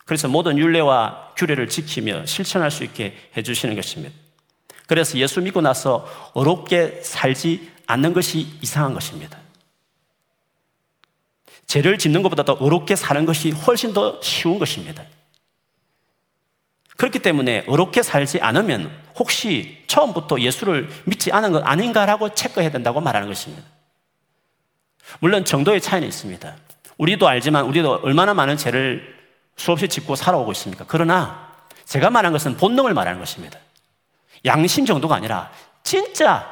그래서 0.04 0.28
모든 0.28 0.58
윤례와 0.58 1.34
규례를 1.38 1.70
지키며 1.70 2.26
실천할 2.26 2.72
수 2.72 2.84
있게 2.84 3.16
해주시는 3.38 3.76
것입니다. 3.76 4.16
그래서 4.88 5.16
예수 5.20 5.40
믿고 5.42 5.62
나서 5.62 6.08
어렵게 6.34 7.02
살지 7.04 7.72
않는 7.86 8.14
것이 8.14 8.48
이상한 8.62 8.96
것입니다. 8.96 9.43
죄를 11.68 11.98
짓는 11.98 12.22
것보다 12.24 12.44
더 12.44 12.54
어렵게 12.54 12.96
사는 12.96 13.26
것이 13.26 13.52
훨씬 13.52 13.94
더 13.94 14.22
쉬운 14.22 14.60
것입니다. 14.60 15.04
그렇기 16.98 17.20
때문에 17.20 17.66
어렵게 17.68 18.04
살지 18.04 18.40
않으면 18.42 18.92
혹시 19.16 19.84
처음부터 19.88 20.40
예수를 20.40 20.90
믿지 21.06 21.32
않은 21.32 21.52
것 21.52 21.64
아닌가라고 21.66 22.34
체크해야 22.34 22.72
된다고 22.72 23.02
말하는 23.02 23.28
것입니다. 23.28 23.64
물론 25.20 25.46
정도의 25.46 25.82
차이는 25.82 26.08
있습니다. 26.08 26.56
우리도 26.98 27.28
알지만 27.28 27.66
우리도 27.66 28.02
얼마나 28.04 28.34
많은 28.34 28.58
죄를 28.58 29.16
수없이 29.56 29.88
짓고 29.88 30.16
살아오고 30.16 30.52
있습니까? 30.54 30.86
그러나 30.88 31.52
제가 31.86 32.10
말한 32.10 32.32
것은 32.32 32.58
본능을 32.58 32.94
말하는 32.94 33.20
것입니다. 33.20 33.60
양심 34.46 34.86
정도가 34.86 35.16
아니라 35.16 35.52
진짜 35.84 36.50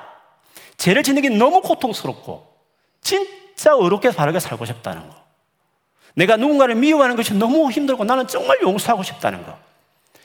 죄를 0.77 1.03
짓는 1.03 1.21
게 1.21 1.29
너무 1.29 1.61
고통스럽고 1.61 2.47
진 3.01 3.27
짜 3.61 3.75
어렵게 3.75 4.09
바르게 4.09 4.39
살고 4.39 4.65
싶다는 4.65 5.07
거. 5.07 5.15
내가 6.15 6.35
누군가를 6.35 6.73
미워하는 6.73 7.15
것이 7.15 7.35
너무 7.35 7.69
힘들고 7.69 8.03
나는 8.03 8.25
정말 8.25 8.57
용서하고 8.63 9.03
싶다는 9.03 9.45
거. 9.45 9.55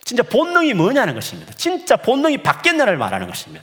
진짜 0.05 0.22
본능이 0.22 0.72
뭐냐는 0.72 1.14
것입니다. 1.14 1.53
진짜 1.53 1.96
본능이 1.96 2.38
바뀌었냐를 2.38 2.96
말하는 2.96 3.27
것입니다. 3.27 3.62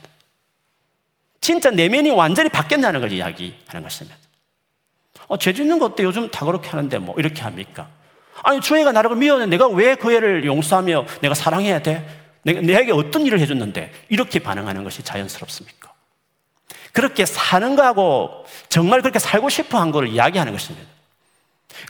진짜 1.42 1.72
내면이 1.72 2.12
완전히 2.12 2.50
바뀌었냐는 2.50 3.00
걸 3.00 3.12
이야기하는 3.12 3.82
것입니다. 3.82 4.16
어, 5.28 5.38
죄 5.40 5.52
짓는 5.52 5.80
것도 5.80 6.04
요즘 6.04 6.30
다 6.30 6.46
그렇게 6.46 6.70
하는데 6.70 6.96
뭐 7.00 7.16
이렇게 7.18 7.42
합니까? 7.42 7.88
아니, 8.44 8.62
주 8.62 8.78
애가 8.78 8.92
나를 8.92 9.16
미워하는데 9.16 9.50
내가 9.58 9.68
왜 9.68 9.96
그 9.96 10.14
애를 10.14 10.46
용서하며 10.46 11.06
내가 11.22 11.34
사랑해야 11.34 11.82
돼? 11.82 12.08
내가, 12.44 12.62
내게 12.62 12.92
어떤 12.92 13.26
일을 13.26 13.40
해줬는데 13.40 13.92
이렇게 14.10 14.38
반응하는 14.38 14.84
것이 14.84 15.02
자연스럽습니까? 15.02 15.83
그렇게 16.94 17.26
사는 17.26 17.76
거하고 17.76 18.46
정말 18.70 19.02
그렇게 19.02 19.20
살고 19.20 19.50
싶어 19.50 19.80
한 19.80 19.92
거를 19.92 20.08
이야기하는 20.08 20.54
것입니다. 20.54 20.88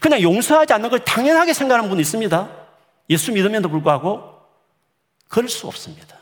그냥 0.02 0.22
용서하지 0.22 0.74
않는 0.74 0.90
걸 0.90 1.04
당연하게 1.04 1.54
생각하는 1.54 1.90
분이 1.90 2.02
있습니다. 2.02 2.50
예수 3.10 3.32
믿으면도 3.34 3.70
불구하고 3.70 4.42
그럴 5.28 5.50
수 5.50 5.68
없습니다. 5.68 6.18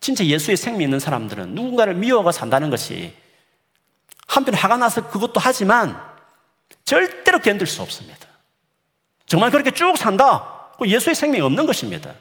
진짜 0.00 0.24
예수의 0.24 0.56
생명 0.56 0.82
있는 0.82 1.00
사람들은 1.00 1.54
누군가를 1.54 1.94
미워가 1.94 2.30
산다는 2.30 2.68
것이 2.70 3.14
한편 4.26 4.54
화가 4.54 4.76
나서 4.76 5.08
그것도 5.08 5.40
하지만 5.40 6.00
절대로 6.84 7.38
견딜 7.40 7.66
수 7.66 7.80
없습니다. 7.82 8.28
정말 9.26 9.50
그렇게 9.50 9.70
쭉 9.70 9.96
산다? 9.96 10.68
예수의 10.84 11.14
생명이 11.14 11.42
없는 11.42 11.66
것입니다. 11.66 12.14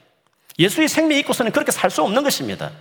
예수의 0.58 0.88
생명이 0.88 1.19
있고서는 1.21 1.51
그렇게 1.51 1.71
살 1.71 1.91
수 1.91 2.03
없는 2.03 2.23
것입니다. 2.23 2.71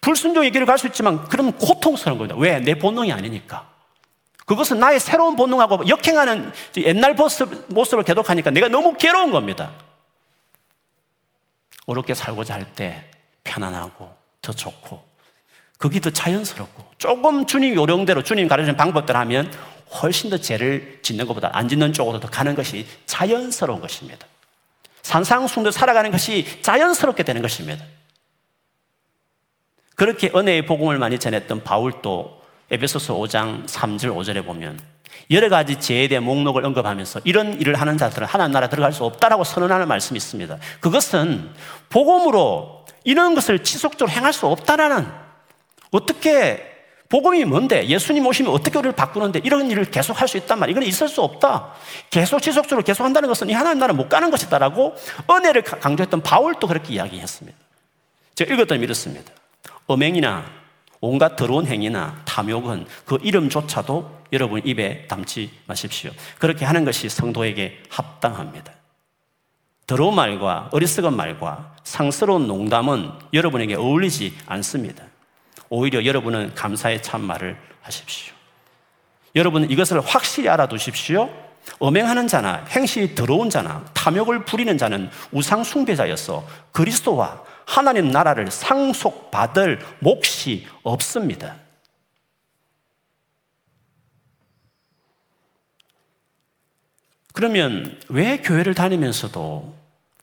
불순종의 0.00 0.50
길을 0.50 0.66
갈 0.66 0.78
수 0.78 0.86
있지만 0.86 1.24
그럼 1.28 1.52
고통스러운 1.52 2.18
겁니다. 2.18 2.36
왜? 2.38 2.60
내 2.60 2.74
본능이 2.74 3.12
아니니까. 3.12 3.68
그것은 4.46 4.78
나의 4.78 4.98
새로운 5.00 5.36
본능하고 5.36 5.88
역행하는 5.88 6.52
옛날 6.78 7.14
모습, 7.14 7.66
모습을 7.68 8.04
계속하니까 8.04 8.50
내가 8.50 8.68
너무 8.68 8.94
괴로운 8.96 9.30
겁니다. 9.30 9.72
어렵게 11.86 12.14
살고자 12.14 12.54
할 12.54 12.66
때 12.74 13.10
편안하고 13.44 14.14
더 14.42 14.52
좋고 14.52 15.02
그게 15.78 16.00
더 16.00 16.10
자연스럽고 16.10 16.84
조금 16.98 17.46
주님 17.46 17.74
요령대로 17.74 18.22
주님 18.22 18.46
가르치는 18.48 18.76
방법대로 18.76 19.18
하면 19.20 19.52
훨씬 20.02 20.28
더 20.28 20.36
죄를 20.38 21.00
짓는 21.02 21.26
것보다 21.26 21.50
안 21.54 21.68
짓는 21.68 21.92
쪽으로 21.94 22.20
더 22.20 22.28
가는 22.28 22.54
것이 22.54 22.86
자연스러운 23.06 23.80
것입니다. 23.80 24.26
산상순도 25.02 25.70
살아가는 25.70 26.10
것이 26.10 26.62
자연스럽게 26.62 27.22
되는 27.22 27.40
것입니다. 27.40 27.84
그렇게 29.98 30.30
은혜의 30.32 30.64
복음을 30.64 30.96
많이 30.96 31.18
전했던 31.18 31.64
바울도 31.64 32.40
에베소서 32.70 33.16
5장 33.16 33.66
3절 33.66 34.14
5절에 34.14 34.46
보면 34.46 34.78
여러 35.32 35.48
가지 35.48 35.80
죄에 35.80 36.06
대한 36.06 36.22
목록을 36.22 36.64
언급하면서 36.64 37.22
이런 37.24 37.60
일을 37.60 37.74
하는 37.74 37.98
자들은 37.98 38.28
하나님 38.28 38.52
나라 38.52 38.68
들어갈 38.68 38.92
수 38.92 39.04
없다라고 39.04 39.42
선언하는 39.42 39.88
말씀이 39.88 40.16
있습니다. 40.16 40.56
그것은 40.78 41.50
복음으로 41.90 42.84
이런 43.02 43.34
것을 43.34 43.64
지속적으로 43.64 44.08
행할 44.16 44.32
수 44.32 44.46
없다라는 44.46 45.04
어떻게 45.90 46.64
복음이 47.08 47.44
뭔데? 47.44 47.88
예수님 47.88 48.24
오시면 48.24 48.52
어떻게 48.52 48.78
우리를 48.78 48.94
바꾸는데 48.94 49.40
이런 49.42 49.68
일을 49.68 49.86
계속 49.86 50.20
할 50.20 50.28
수 50.28 50.36
있단 50.36 50.60
말이야. 50.60 50.72
이건 50.74 50.84
있을 50.84 51.08
수 51.08 51.22
없다. 51.22 51.72
계속 52.10 52.40
지속적으로 52.40 52.84
계속 52.84 53.02
한다는 53.02 53.28
것은 53.28 53.50
이 53.50 53.52
하나님 53.52 53.80
나라 53.80 53.94
못 53.94 54.08
가는 54.08 54.30
것이다라고 54.30 54.94
은혜를 55.28 55.62
강조했던 55.62 56.22
바울도 56.22 56.68
그렇게 56.68 56.92
이야기했습니다. 56.94 57.58
제가 58.36 58.54
읽었더니 58.54 58.84
이렇습니다. 58.84 59.32
음행이나 59.90 60.44
온갖 61.00 61.36
더러운 61.36 61.66
행위나 61.66 62.22
탐욕은 62.24 62.86
그 63.04 63.18
이름조차도 63.22 64.18
여러분 64.32 64.60
입에 64.64 65.06
담지 65.06 65.50
마십시오. 65.66 66.10
그렇게 66.38 66.64
하는 66.64 66.84
것이 66.84 67.08
성도에게 67.08 67.82
합당합니다. 67.88 68.72
더러운 69.86 70.14
말과 70.14 70.68
어리석은 70.72 71.16
말과 71.16 71.74
상스러운 71.82 72.46
농담은 72.46 73.10
여러분에게 73.32 73.74
어울리지 73.74 74.36
않습니다. 74.46 75.04
오히려 75.70 76.04
여러분은 76.04 76.54
감사의 76.54 77.02
참말을 77.02 77.56
하십시오. 77.80 78.34
여러분은 79.34 79.70
이것을 79.70 80.00
확실히 80.00 80.48
알아두십시오. 80.48 81.30
엄행하는 81.78 82.26
자나 82.26 82.64
행실이 82.68 83.14
더러운 83.14 83.50
자나 83.50 83.84
탐욕을 83.94 84.44
부리는 84.44 84.76
자는 84.76 85.10
우상 85.32 85.64
숭배자여서 85.64 86.46
그리스도와 86.72 87.42
하나님 87.68 88.10
나라를 88.10 88.50
상속받을 88.50 89.78
몫이 90.00 90.66
없습니다. 90.82 91.56
그러면 97.34 98.00
왜 98.08 98.38
교회를 98.38 98.74
다니면서도 98.74 99.76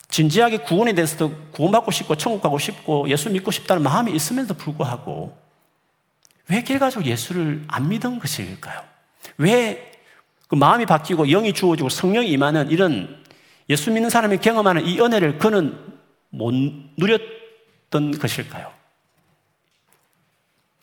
진지하게 0.10 0.58
구원에 0.58 0.94
대해서도 0.94 1.34
구원받고 1.52 1.92
싶고 1.92 2.16
천국 2.16 2.42
가고 2.42 2.58
싶고 2.58 3.10
예수 3.10 3.30
믿고 3.30 3.52
싶다는 3.52 3.84
마음이 3.84 4.12
있음에도 4.14 4.54
불구하고 4.54 5.38
왜 6.50 6.64
결과적으로 6.64 7.10
예수를 7.10 7.64
안 7.68 7.90
믿은 7.90 8.20
것일까요? 8.20 8.84
왜 9.38 9.96
그 10.48 10.56
마음이 10.56 10.86
바뀌고 10.86 11.26
영이 11.28 11.54
주어지고 11.54 11.90
성령이 11.90 12.30
임하는 12.30 12.70
이런 12.70 13.24
예수 13.70 13.92
믿는 13.92 14.10
사람이 14.10 14.38
경험하는 14.38 14.86
이 14.86 15.00
은혜를 15.00 15.40
그는 15.40 15.78
못 16.36 16.54
누렸던 16.98 18.18
것일까요? 18.20 18.74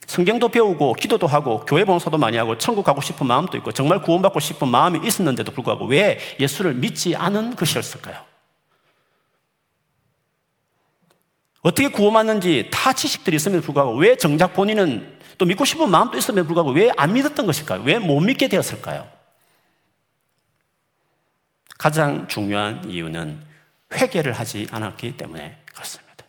성경도 0.07 0.49
배우고 0.49 0.95
기도도 0.95 1.27
하고 1.27 1.61
교회 1.65 1.85
봉사도 1.85 2.19
많이 2.19 2.37
하고 2.37 2.59
천국 2.59 2.85
가고 2.85 3.01
싶은 3.01 3.27
마음도 3.27 3.57
있고 3.59 3.73
정말 3.73 4.03
구원받고 4.03 4.41
싶은 4.41 4.69
마음이 4.69 5.07
있었는데도 5.07 5.53
불구하고 5.53 5.87
왜 5.87 6.19
예수를 6.41 6.75
믿지 6.75 7.15
않은 7.17 7.57
것이었을까요? 7.57 8.17
어떻게 11.63 11.89
구원받는지 11.89 12.69
다 12.73 12.93
지식들이 12.93 13.37
있음에도 13.37 13.63
불구하고 13.63 13.95
왜 13.97 14.17
정작 14.17 14.53
본인은 14.55 15.19
또 15.39 15.47
믿고 15.47 15.65
싶은 15.65 15.89
마음도 15.91 16.19
있음에도 16.19 16.47
불구하고 16.47 16.73
왜 16.73 16.91
안 16.97 17.13
믿었던 17.13 17.47
것일까요? 17.47 17.83
왜 17.85 17.99
못 17.99 18.21
믿게 18.21 18.49
되었을까요? 18.49 19.09
가장 21.79 22.29
중요한 22.29 22.89
이유는 22.91 23.52
회개를 23.93 24.33
하지 24.33 24.67
않았기 24.71 25.17
때문에 25.17 25.59
그렇습니다. 25.67 26.25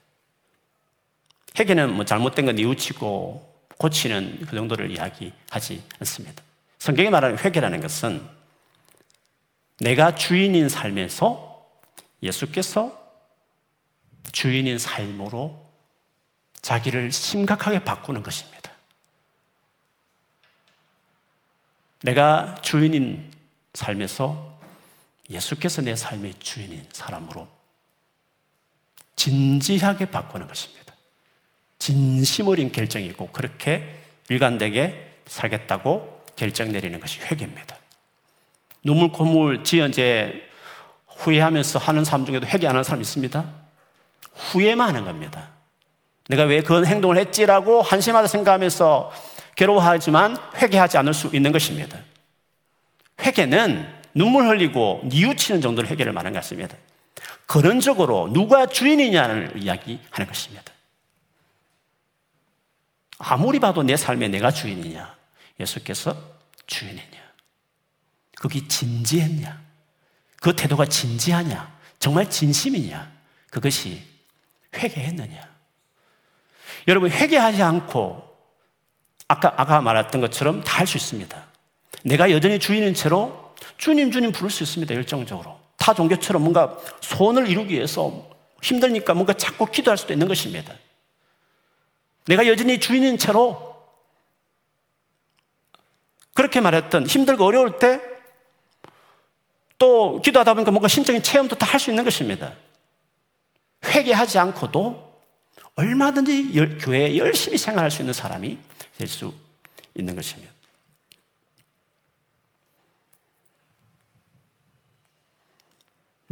회개는 1.60 1.94
뭐 1.94 2.06
잘못된 2.06 2.46
건 2.46 2.56
뉘우치고 2.56 3.54
고치는 3.78 4.46
그 4.48 4.56
정도를 4.56 4.92
이야기하지 4.92 5.84
않습니다. 6.00 6.44
성경이 6.80 7.10
말하는 7.10 7.38
회개라는 7.38 7.82
것은 7.82 8.28
내가 9.80 10.16
주인인 10.16 10.70
삶에서 10.70 11.68
예수께서 12.22 13.02
주인인 14.32 14.80
삶으로 14.80 15.64
자기를 16.62 17.12
심각하게 17.12 17.84
바꾸는 17.84 18.24
것입니다. 18.24 18.72
내가 22.02 22.56
주인인 22.62 23.32
삶에서 23.74 24.53
예수께서 25.34 25.82
내 25.82 25.96
삶의 25.96 26.36
주인인 26.40 26.86
사람으로 26.92 27.48
진지하게 29.16 30.06
바꾸는 30.06 30.48
것입니다. 30.48 30.94
진심 31.80 32.48
어린 32.48 32.72
결정이고 32.72 33.28
그렇게 33.28 34.00
일관되게 34.30 35.18
살겠다고 35.26 36.24
결정 36.36 36.72
내리는 36.72 37.00
것이 37.00 37.20
회개입니다. 37.20 37.78
눈물 38.84 39.12
콧물 39.12 39.64
지연제 39.64 40.50
후회하면서 41.08 41.80
하는 41.80 42.04
사람 42.04 42.26
중에도 42.26 42.46
회개 42.46 42.68
안 42.68 42.72
하는 42.72 42.84
사람 42.84 43.02
있습니다. 43.02 43.46
후회만 44.34 44.90
하는 44.90 45.06
겁니다. 45.06 45.50
내가 46.28 46.44
왜 46.44 46.62
그런 46.62 46.86
행동을 46.86 47.18
했지라고 47.18 47.82
한심하다 47.82 48.28
생각하면서 48.28 49.12
괴로워하지만 49.56 50.38
회개하지 50.56 50.98
않을 50.98 51.14
수 51.14 51.30
있는 51.34 51.52
것입니다. 51.52 52.00
회개는 53.22 54.03
눈물 54.14 54.48
흘리고 54.48 55.02
뉘우치는 55.06 55.62
정도로 55.62 55.88
회개를 55.88 56.12
말하는 56.14 56.34
것 56.34 56.40
같습니다. 56.42 56.78
근원적으로 57.46 58.32
누가 58.32 58.66
주인이냐를 58.66 59.54
이야기하는 59.58 60.28
것입니다. 60.28 60.72
아무리 63.18 63.60
봐도 63.60 63.84
내 63.84 63.96
삶에 63.96 64.28
내가 64.28 64.52
주인이냐, 64.52 65.16
예수께서 65.60 66.16
주인이냐, 66.68 67.22
그게 68.36 68.68
진지했냐, 68.68 69.62
그 70.42 70.56
태도가 70.56 70.86
진지하냐, 70.86 71.74
정말 72.00 72.30
진심이냐, 72.30 73.12
그것이 73.50 74.04
회개했느냐? 74.76 75.54
여러분, 76.88 77.12
회개하지 77.12 77.62
않고 77.64 78.30
아까, 79.28 79.54
아까 79.56 79.80
말했던 79.82 80.20
것처럼 80.22 80.64
다 80.64 80.80
할 80.80 80.88
수 80.88 80.98
있습니다. 80.98 81.46
내가 82.04 82.30
여전히 82.32 82.60
주인인 82.60 82.94
채로 82.94 83.43
주님, 83.84 84.12
주님 84.12 84.32
부를 84.32 84.50
수 84.50 84.64
있습니다. 84.64 84.96
열정적으로. 84.96 85.60
타 85.76 85.94
종교처럼 85.94 86.42
뭔가 86.42 86.78
소원을 87.02 87.50
이루기 87.50 87.74
위해서 87.74 88.30
힘드니까 88.62 89.14
뭔가 89.14 89.34
자꾸 89.34 89.66
기도할 89.66 89.98
수도 89.98 90.14
있는 90.14 90.26
것입니다. 90.30 90.74
내가 92.26 92.48
여전히 92.48 92.80
주인인 92.80 93.18
채로 93.18 93.76
그렇게 96.34 96.62
말했던 96.62 97.08
힘들고 97.08 97.44
어려울 97.44 97.78
때 97.78 98.00
또 99.78 100.22
기도하다 100.22 100.54
보니까 100.54 100.72
뭔가 100.72 100.88
신적인 100.88 101.22
체험도 101.22 101.58
다 101.58 101.66
할 101.66 101.78
수 101.78 101.90
있는 101.90 102.06
것입니다. 102.06 102.54
회개하지 103.84 104.40
않고도 104.40 105.20
얼마든지 105.76 106.54
교회에 106.80 107.18
열심히 107.18 107.58
생활할 107.58 107.92
수 107.92 108.02
있는 108.02 108.14
사람이 108.14 108.58
될 108.98 109.08
수 109.10 109.34
있는 109.94 110.16
것입니다. 110.16 110.53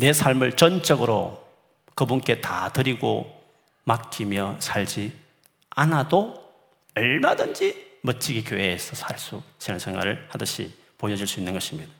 내 0.01 0.13
삶을 0.13 0.53
전적으로 0.53 1.45
그분께 1.93 2.41
다 2.41 2.69
드리고 2.73 3.39
맡기며 3.83 4.55
살지 4.57 5.13
않아도 5.69 6.43
얼마든지 6.95 7.99
멋지게 8.01 8.41
교회에서 8.41 8.95
살 8.95 9.19
수, 9.19 9.43
생활을 9.59 10.25
하듯이 10.29 10.73
보여줄 10.97 11.27
수 11.27 11.39
있는 11.39 11.53
것입니다. 11.53 11.91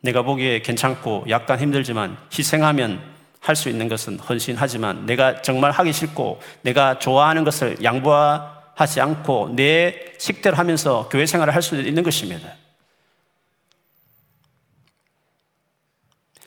내가 0.00 0.22
보기에 0.22 0.62
괜찮고 0.62 1.24
약간 1.28 1.58
힘들지만 1.58 2.16
희생하면 2.32 3.12
할 3.40 3.56
수 3.56 3.68
있는 3.68 3.88
것은 3.88 4.20
헌신하지만 4.20 5.06
내가 5.06 5.42
정말 5.42 5.72
하기 5.72 5.92
싫고 5.92 6.40
내가 6.62 7.00
좋아하는 7.00 7.42
것을 7.42 7.82
양보하지 7.82 9.00
않고 9.00 9.54
내 9.56 10.14
식대로 10.18 10.56
하면서 10.56 11.08
교회 11.08 11.26
생활을 11.26 11.52
할 11.52 11.62
수 11.62 11.74
있는 11.74 12.04
것입니다. 12.04 12.61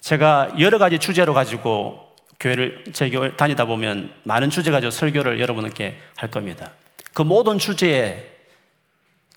제가 0.05 0.51
여러 0.59 0.77
가지 0.77 0.99
주제로 0.99 1.33
가지고 1.33 1.99
교회를 2.39 2.83
제 2.93 3.09
교회 3.09 3.35
다니다 3.35 3.65
보면 3.65 4.13
많은 4.21 4.51
주제 4.51 4.69
가지고 4.69 4.91
설교를 4.91 5.39
여러분께 5.39 5.97
할 6.15 6.29
겁니다. 6.29 6.73
그 7.15 7.23
모든 7.23 7.57
주제에 7.57 8.23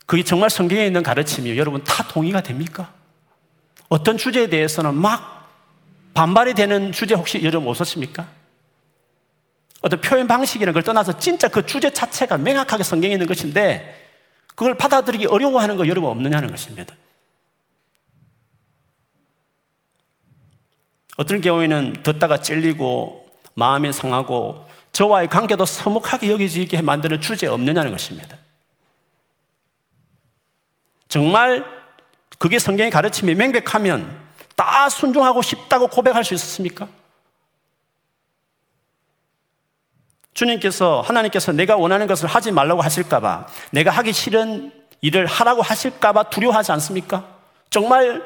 그게 0.05 0.23
정말 0.23 0.51
성경에 0.51 0.85
있는 0.85 1.03
가르침이 1.03 1.57
여러분 1.57 1.83
다 1.85 2.07
동의가 2.07 2.43
됩니까? 2.43 2.93
어떤 3.89 4.19
주제에 4.19 4.49
대해서는 4.49 4.95
막 4.95 5.49
반발이 6.13 6.53
되는 6.53 6.93
주제 6.93 7.15
혹시 7.15 7.43
여러분 7.43 7.71
없었습니까? 7.71 8.27
어떤 9.81 10.03
표현 10.03 10.27
방식이라는 10.27 10.75
걸 10.75 10.83
떠나서 10.83 11.19
진짜 11.19 11.49
그 11.49 11.65
주제 11.65 11.89
자체가 11.91 12.37
명확하게 12.37 12.83
성경에 12.83 13.15
있는 13.15 13.27
것인데 13.27 14.07
그걸 14.49 14.75
받아들이기 14.77 15.29
어려워하는 15.29 15.79
거 15.79 15.89
여러분 15.89 16.11
없느냐는 16.11 16.51
것입니다. 16.51 16.95
어떤 21.19 21.41
경우에는 21.41 22.05
듣다가 22.05 22.41
찔리고 22.41 23.29
마음이 23.55 23.93
상하고 23.93 24.65
저와의 24.93 25.29
관계도 25.29 25.65
서먹하게 25.67 26.31
여기지게 26.31 26.81
만드는 26.81 27.21
주제 27.21 27.49
없느냐는 27.49 27.91
것입니다. 27.91 28.37
정말 31.09 31.65
그게 32.39 32.61
성경의 32.61 32.93
가르침이 32.93 33.35
명백하면 33.35 34.17
다 34.55 34.89
순종하고 34.89 35.43
싶다고 35.43 35.89
고백할 35.89 36.25
수 36.25 36.35
있었습니까? 36.35 36.89
주님께서, 40.35 41.01
하나님께서 41.01 41.51
내가 41.51 41.77
원하는 41.77 42.07
것을 42.07 42.29
하지 42.29 42.53
말라고 42.53 42.81
하실까봐, 42.81 43.49
내가 43.73 43.91
하기 43.91 44.13
싫은 44.13 44.73
일을 45.01 45.27
하라고 45.27 45.63
하실까봐 45.63 46.31
두려워하지 46.31 46.71
않습니까? 46.73 47.27
정말 47.71 48.23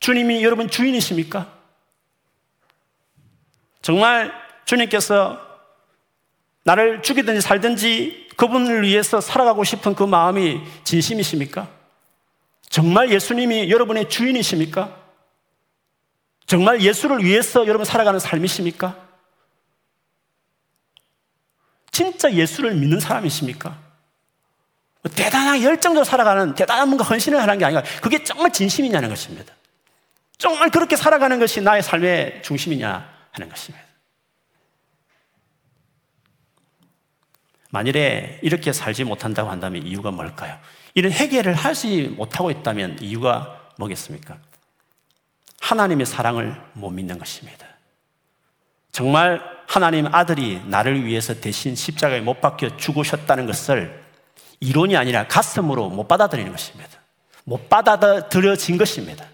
주님이 0.00 0.44
여러분 0.44 0.68
주인이십니까? 0.68 1.55
정말 3.86 4.32
주님께서 4.64 5.38
나를 6.64 7.02
죽이든지 7.02 7.40
살든지 7.40 8.30
그분을 8.36 8.82
위해서 8.82 9.20
살아가고 9.20 9.62
싶은 9.62 9.94
그 9.94 10.02
마음이 10.02 10.60
진심이십니까? 10.82 11.68
정말 12.68 13.12
예수님이 13.12 13.70
여러분의 13.70 14.08
주인이십니까? 14.08 14.92
정말 16.46 16.80
예수를 16.80 17.22
위해서 17.22 17.64
여러분 17.68 17.84
살아가는 17.84 18.18
삶이십니까? 18.18 18.96
진짜 21.92 22.32
예수를 22.32 22.74
믿는 22.74 22.98
사람이십니까? 22.98 23.78
뭐 25.02 25.12
대단한 25.14 25.62
열정적으로 25.62 26.04
살아가는 26.04 26.56
대단한 26.56 26.88
뭔가 26.88 27.04
헌신을 27.04 27.40
하는 27.40 27.56
게 27.58 27.64
아니라 27.64 27.84
그게 28.02 28.24
정말 28.24 28.52
진심이냐는 28.52 29.08
것입니다. 29.08 29.54
정말 30.38 30.70
그렇게 30.70 30.96
살아가는 30.96 31.38
것이 31.38 31.60
나의 31.60 31.84
삶의 31.84 32.42
중심이냐 32.42 33.15
하는 33.36 33.48
것입니다. 33.48 33.84
만일에 37.70 38.40
이렇게 38.42 38.72
살지 38.72 39.04
못한다고 39.04 39.50
한다면 39.50 39.86
이유가 39.86 40.10
뭘까요? 40.10 40.58
이런 40.94 41.12
해결을 41.12 41.54
하지 41.54 42.14
못하고 42.16 42.50
있다면 42.50 42.98
이유가 43.02 43.70
뭐겠습니까? 43.78 44.38
하나님의 45.60 46.06
사랑을 46.06 46.58
못 46.72 46.90
믿는 46.90 47.18
것입니다. 47.18 47.66
정말 48.92 49.42
하나님 49.68 50.06
아들이 50.14 50.62
나를 50.66 51.04
위해서 51.04 51.38
대신 51.38 51.74
십자가에 51.74 52.20
못 52.20 52.40
박혀 52.40 52.76
죽으셨다는 52.78 53.46
것을 53.46 54.02
이론이 54.60 54.96
아니라 54.96 55.26
가슴으로 55.26 55.90
못 55.90 56.08
받아들이는 56.08 56.50
것입니다. 56.50 56.98
못 57.44 57.68
받아들여진 57.68 58.78
것입니다. 58.78 59.26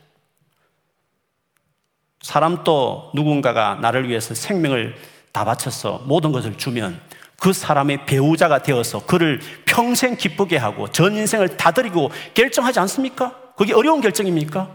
사람도 2.23 3.11
누군가가 3.15 3.79
나를 3.81 4.09
위해서 4.09 4.35
생명을 4.35 4.95
다 5.33 5.45
바쳐서 5.45 6.03
모든 6.07 6.33
것을 6.33 6.57
주면 6.57 7.01
그 7.39 7.53
사람의 7.53 8.07
배우자가 8.07 8.63
되어서 8.63 9.05
그를 9.05 9.41
평생 9.65 10.17
기쁘게 10.17 10.57
하고 10.57 10.89
전 10.89 11.17
인생을 11.17 11.57
다 11.57 11.73
드리고 11.73 12.11
결정하지 12.35 12.79
않습니까? 12.81 13.35
그게 13.57 13.75
어려운 13.75 14.01
결정입니까? 14.01 14.71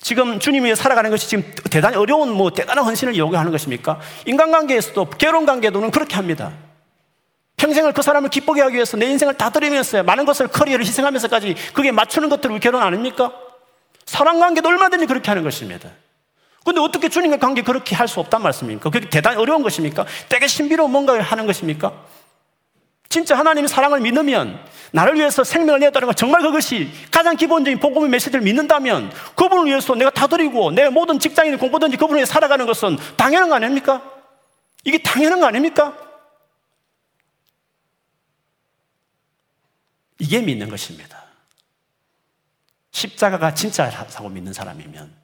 지금 0.00 0.38
주님이 0.38 0.76
살아가는 0.76 1.10
것이 1.10 1.28
지금 1.28 1.50
대단히 1.70 1.96
어려운 1.96 2.30
뭐 2.30 2.50
대단한 2.50 2.84
헌신을 2.84 3.16
요구하는 3.16 3.50
것입니까? 3.50 3.98
인간관계에서도 4.26 5.10
결혼 5.10 5.46
관계도는 5.46 5.90
그렇게 5.90 6.14
합니다. 6.16 6.52
평생을 7.56 7.92
그 7.92 8.02
사람을 8.02 8.30
기쁘게 8.30 8.60
하기 8.60 8.74
위해서 8.74 8.96
내 8.96 9.06
인생을 9.06 9.34
다 9.34 9.50
드리면서 9.50 10.02
많은 10.02 10.24
것을 10.24 10.48
커리어를 10.48 10.84
희생하면서까지 10.84 11.54
그게 11.72 11.90
맞추는 11.90 12.28
것들을 12.28 12.60
결혼 12.60 12.82
아닙니까? 12.82 13.32
사랑 14.06 14.38
관계도 14.38 14.68
얼마든지 14.68 15.06
그렇게 15.06 15.30
하는 15.30 15.42
것입니다. 15.42 15.90
근데 16.68 16.82
어떻게 16.82 17.08
주님과 17.08 17.38
관계 17.38 17.62
그렇게 17.62 17.96
할 17.96 18.08
수 18.08 18.20
없단 18.20 18.42
말씀입니까? 18.42 18.90
그게 18.90 19.08
대단히 19.08 19.36
어려운 19.38 19.62
것입니까? 19.62 20.04
되게 20.28 20.46
신비로운 20.46 20.90
뭔가를 20.92 21.22
하는 21.22 21.46
것입니까? 21.46 21.92
진짜 23.08 23.38
하나님의 23.38 23.68
사랑을 23.68 24.00
믿으면 24.00 24.62
나를 24.92 25.14
위해서 25.14 25.44
생명을 25.44 25.80
내었다는 25.80 26.06
것 26.08 26.14
정말 26.14 26.42
그것이 26.42 26.90
가장 27.10 27.36
기본적인 27.36 27.80
복음의 27.80 28.10
메시지를 28.10 28.42
믿는다면 28.42 29.10
그분을 29.34 29.64
위해서 29.66 29.94
내가 29.94 30.10
다 30.10 30.26
드리고 30.26 30.70
내 30.72 30.90
모든 30.90 31.18
직장인 31.18 31.56
공부든지 31.56 31.96
그분을 31.96 32.18
위해 32.18 32.26
살아가는 32.26 32.66
것은 32.66 32.98
당연한 33.16 33.48
거 33.48 33.54
아닙니까? 33.54 34.02
이게 34.84 34.98
당연한 35.02 35.40
거 35.40 35.46
아닙니까? 35.46 35.96
이게 40.18 40.42
믿는 40.42 40.68
것입니다. 40.68 41.24
십자가가 42.90 43.54
진짜라고 43.54 44.28
믿는 44.28 44.52
사람이면 44.52 45.17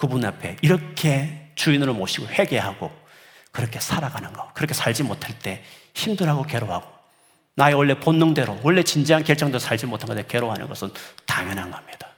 그분 0.00 0.24
앞에 0.24 0.56
이렇게 0.62 1.52
주인으로 1.56 1.92
모시고 1.92 2.26
회개하고 2.26 2.90
그렇게 3.52 3.78
살아가는 3.78 4.32
거. 4.32 4.50
그렇게 4.54 4.72
살지 4.72 5.02
못할 5.02 5.38
때 5.38 5.62
힘들하고 5.92 6.44
괴로워하고 6.44 6.90
나의 7.54 7.74
원래 7.74 8.00
본능대로 8.00 8.60
원래 8.62 8.82
진지한 8.82 9.22
결정도 9.22 9.58
살지 9.58 9.84
못한 9.84 10.08
것에 10.08 10.24
괴로워하는 10.26 10.68
것은 10.68 10.90
당연한 11.26 11.70
겁니다. 11.70 12.08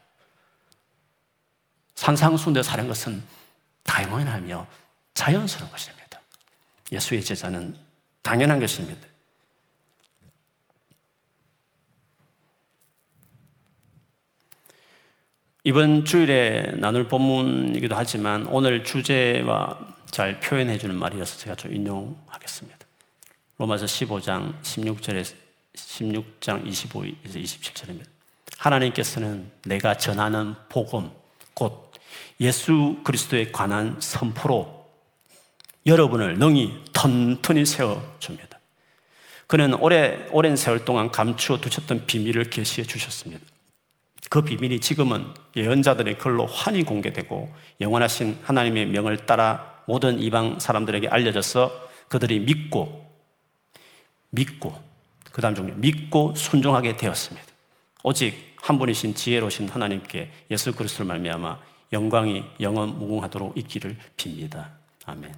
산상수훈대 1.96 2.62
사는 2.62 2.86
것은 2.86 3.20
당연하며 3.82 4.64
자연스러운 5.14 5.68
것입니다. 5.72 6.20
예수의 6.92 7.24
제자는 7.24 7.76
당연한 8.22 8.60
것입니다. 8.60 9.08
이번 15.64 16.04
주일에 16.04 16.72
나눌 16.74 17.06
본문이기도 17.06 17.94
하지만 17.94 18.46
오늘 18.48 18.82
주제와 18.82 19.78
잘 20.10 20.40
표현해 20.40 20.76
주는 20.76 20.96
말이어서 20.96 21.38
제가 21.38 21.54
좀 21.54 21.72
인용하겠습니다. 21.72 22.78
로마서 23.58 23.86
15장 23.86 24.60
16절에 24.60 25.24
16장 25.74 26.66
25에서 26.66 27.40
27절입니다. 27.40 28.06
하나님께서는 28.58 29.52
내가 29.64 29.96
전하는 29.96 30.56
복음 30.68 31.12
곧 31.54 31.92
예수 32.40 32.98
그리스도에 33.04 33.52
관한 33.52 33.96
선포로 34.00 34.84
여러분을 35.86 36.38
능히 36.38 36.72
튼튼히 36.92 37.66
세워 37.66 38.16
줍니다. 38.18 38.58
그는 39.46 39.74
오래 39.74 40.26
오랜 40.32 40.56
세월 40.56 40.84
동안 40.84 41.12
감추어 41.12 41.60
두셨던 41.60 42.06
비밀을 42.06 42.50
계시해 42.50 42.84
주셨습니다. 42.84 43.51
그 44.30 44.42
비밀이 44.42 44.80
지금은 44.80 45.26
예언자들의 45.56 46.18
글로 46.18 46.46
환히 46.46 46.84
공개되고 46.84 47.52
영원하신 47.80 48.38
하나님의 48.42 48.86
명을 48.86 49.26
따라 49.26 49.82
모든 49.86 50.20
이방 50.20 50.60
사람들에게 50.60 51.08
알려져서 51.08 51.90
그들이 52.08 52.40
믿고 52.40 53.10
믿고 54.30 54.74
그 55.32 55.40
다음 55.40 55.54
종류 55.54 55.74
믿고 55.74 56.34
순종하게 56.34 56.96
되었습니다. 56.96 57.46
오직 58.04 58.56
한 58.60 58.78
분이신 58.78 59.14
지혜로우신 59.14 59.68
하나님께 59.68 60.30
예수 60.50 60.72
그리스도를 60.72 61.06
말미암아 61.06 61.58
영광이 61.92 62.44
영원 62.60 62.98
무궁하도록 62.98 63.56
있기를 63.58 63.96
빕니다. 64.16 64.68
아멘. 65.04 65.34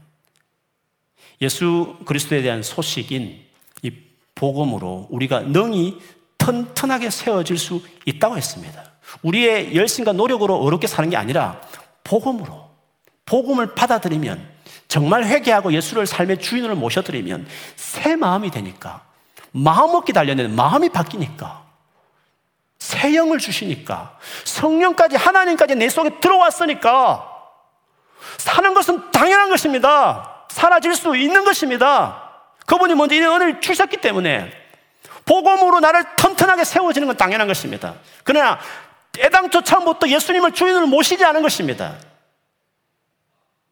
예수 1.40 1.96
그리스도에 2.04 2.42
대한 2.42 2.62
소식인 2.62 3.40
이 3.82 3.92
복음으로 4.34 5.08
우리가 5.10 5.40
능히 5.40 5.98
튼튼하게 6.44 7.10
세워질 7.10 7.56
수 7.56 7.82
있다고 8.04 8.36
했습니다. 8.36 8.82
우리의 9.22 9.74
열심과 9.74 10.12
노력으로 10.12 10.56
어렵게 10.56 10.86
사는 10.86 11.08
게 11.08 11.16
아니라 11.16 11.60
복음으로 12.04 12.70
복음을 13.24 13.74
받아들이면 13.74 14.54
정말 14.88 15.24
회개하고 15.24 15.72
예수를 15.72 16.06
삶의 16.06 16.38
주인으로 16.38 16.76
모셔드리면 16.76 17.46
새 17.76 18.16
마음이 18.16 18.50
되니까 18.50 19.02
마음 19.52 19.92
먹기 19.92 20.12
단련되는 20.12 20.54
마음이 20.54 20.90
바뀌니까 20.90 21.64
새 22.78 23.14
영을 23.14 23.38
주시니까 23.38 24.18
성령까지 24.44 25.16
하나님까지 25.16 25.74
내 25.76 25.88
속에 25.88 26.20
들어왔으니까 26.20 27.30
사는 28.36 28.74
것은 28.74 29.10
당연한 29.10 29.48
것입니다. 29.48 30.46
사라질 30.50 30.94
수 30.94 31.16
있는 31.16 31.44
것입니다. 31.44 32.30
그분이 32.66 32.94
먼저 32.94 33.14
이 33.14 33.20
은혜를 33.20 33.60
주셨기 33.60 33.98
때문에 33.98 34.63
복음으로 35.24 35.80
나를 35.80 36.04
튼튼하게 36.16 36.64
세워지는 36.64 37.08
건 37.08 37.16
당연한 37.16 37.46
것입니다. 37.46 37.94
그러나 38.24 38.58
애당초 39.18 39.62
처음부터 39.62 40.08
예수님을 40.08 40.52
주인으로 40.52 40.86
모시지 40.86 41.24
않은 41.24 41.42
것입니다. 41.42 41.96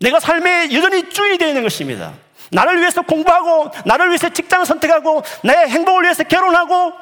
내가 0.00 0.18
삶에 0.18 0.72
여전히 0.72 1.09
주인이 1.09 1.38
되어 1.38 1.48
있는 1.48 1.62
것입니다. 1.62 2.12
나를 2.50 2.80
위해서 2.80 3.03
공부하고, 3.03 3.70
나를 3.86 4.09
위해서 4.09 4.28
직장을 4.28 4.66
선택하고, 4.66 5.22
내 5.42 5.53
행복을 5.53 6.03
위해서 6.03 6.22
결혼하고, 6.24 6.92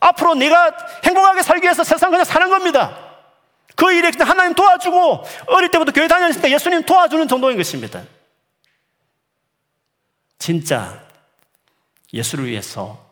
앞으로 0.00 0.34
내가 0.34 0.72
행복하게 1.04 1.42
살기 1.42 1.64
위해서 1.64 1.84
세상 1.84 2.10
그냥 2.10 2.24
사는 2.24 2.48
겁니다. 2.48 2.96
그 3.76 3.92
일에 3.92 4.10
하나님 4.18 4.54
도와주고, 4.54 5.24
어릴 5.48 5.70
때부터 5.70 5.92
교회 5.92 6.08
다녔을 6.08 6.40
때 6.40 6.50
예수님 6.50 6.84
도와주는 6.84 7.28
정도인 7.28 7.56
것입니다. 7.56 8.02
진짜 10.38 11.00
예수를 12.12 12.46
위해서 12.46 13.03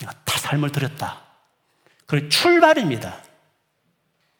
내가 0.00 0.12
다 0.24 0.38
삶을 0.38 0.72
들였다. 0.72 1.20
그 2.06 2.28
출발입니다. 2.28 3.16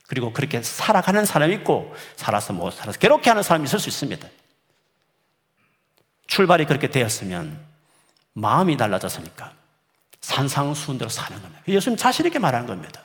그리고 0.07 0.33
그렇게 0.33 0.61
살아가는 0.63 1.25
사람이 1.25 1.55
있고 1.57 1.95
살아서 2.17 2.53
못 2.53 2.73
살아서 2.73 2.99
괴롭게 2.99 3.31
하는 3.31 3.45
사람이 3.45 3.65
있을 3.67 3.79
수 3.79 3.89
있습니다. 3.89 4.27
출발이 6.27 6.67
그렇게 6.67 6.91
되었으면 6.91 7.65
마음이 8.33 8.77
달라졌으니까 8.77 9.53
산상수훈대로 10.21 11.09
사는 11.09 11.41
겁니다. 11.41 11.63
예수님 11.69 11.97
자신 11.97 12.27
있게 12.27 12.39
말하는 12.39 12.67
겁니다. 12.67 13.03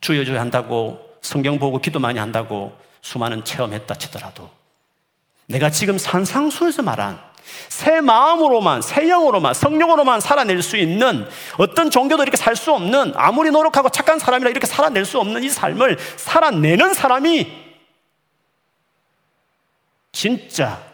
주여 0.00 0.24
주여 0.24 0.40
한다고 0.40 1.16
성경 1.22 1.58
보고 1.58 1.78
기도 1.78 2.00
많이 2.00 2.18
한다고 2.18 2.76
수많은 3.00 3.44
체험했다 3.44 3.94
치더라도 3.94 4.50
내가 5.46 5.70
지금 5.70 5.98
산상수에서 5.98 6.82
말한 6.82 7.20
새 7.68 8.00
마음으로만, 8.00 8.82
새 8.82 9.08
영으로만, 9.08 9.54
성령으로만 9.54 10.20
살아낼 10.20 10.62
수 10.62 10.76
있는 10.76 11.28
어떤 11.58 11.90
종교도 11.90 12.22
이렇게 12.22 12.36
살 12.36 12.56
수 12.56 12.72
없는 12.72 13.14
아무리 13.16 13.50
노력하고 13.50 13.88
착한 13.88 14.18
사람이라 14.18 14.50
이렇게 14.50 14.66
살아낼 14.66 15.04
수 15.04 15.18
없는 15.18 15.42
이 15.42 15.48
삶을 15.48 15.98
살아내는 16.16 16.94
사람이 16.94 17.50
진짜 20.12 20.84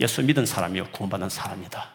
예수 0.00 0.22
믿은 0.22 0.44
사람이요, 0.44 0.90
구원받은 0.90 1.28
사람이다. 1.28 1.90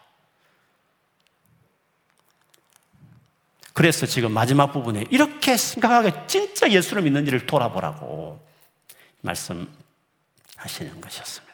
그래서 3.73 4.07
지금 4.07 4.31
마지막 4.31 4.71
부분에 4.71 5.05
이렇게 5.11 5.55
심각하게 5.55 6.25
진짜 6.25 6.67
예수를 6.71 7.03
믿는지를 7.03 7.45
돌아보라고 7.45 8.43
말씀 9.21 9.71
하시는 10.55 10.99
것이었습니다. 10.99 11.46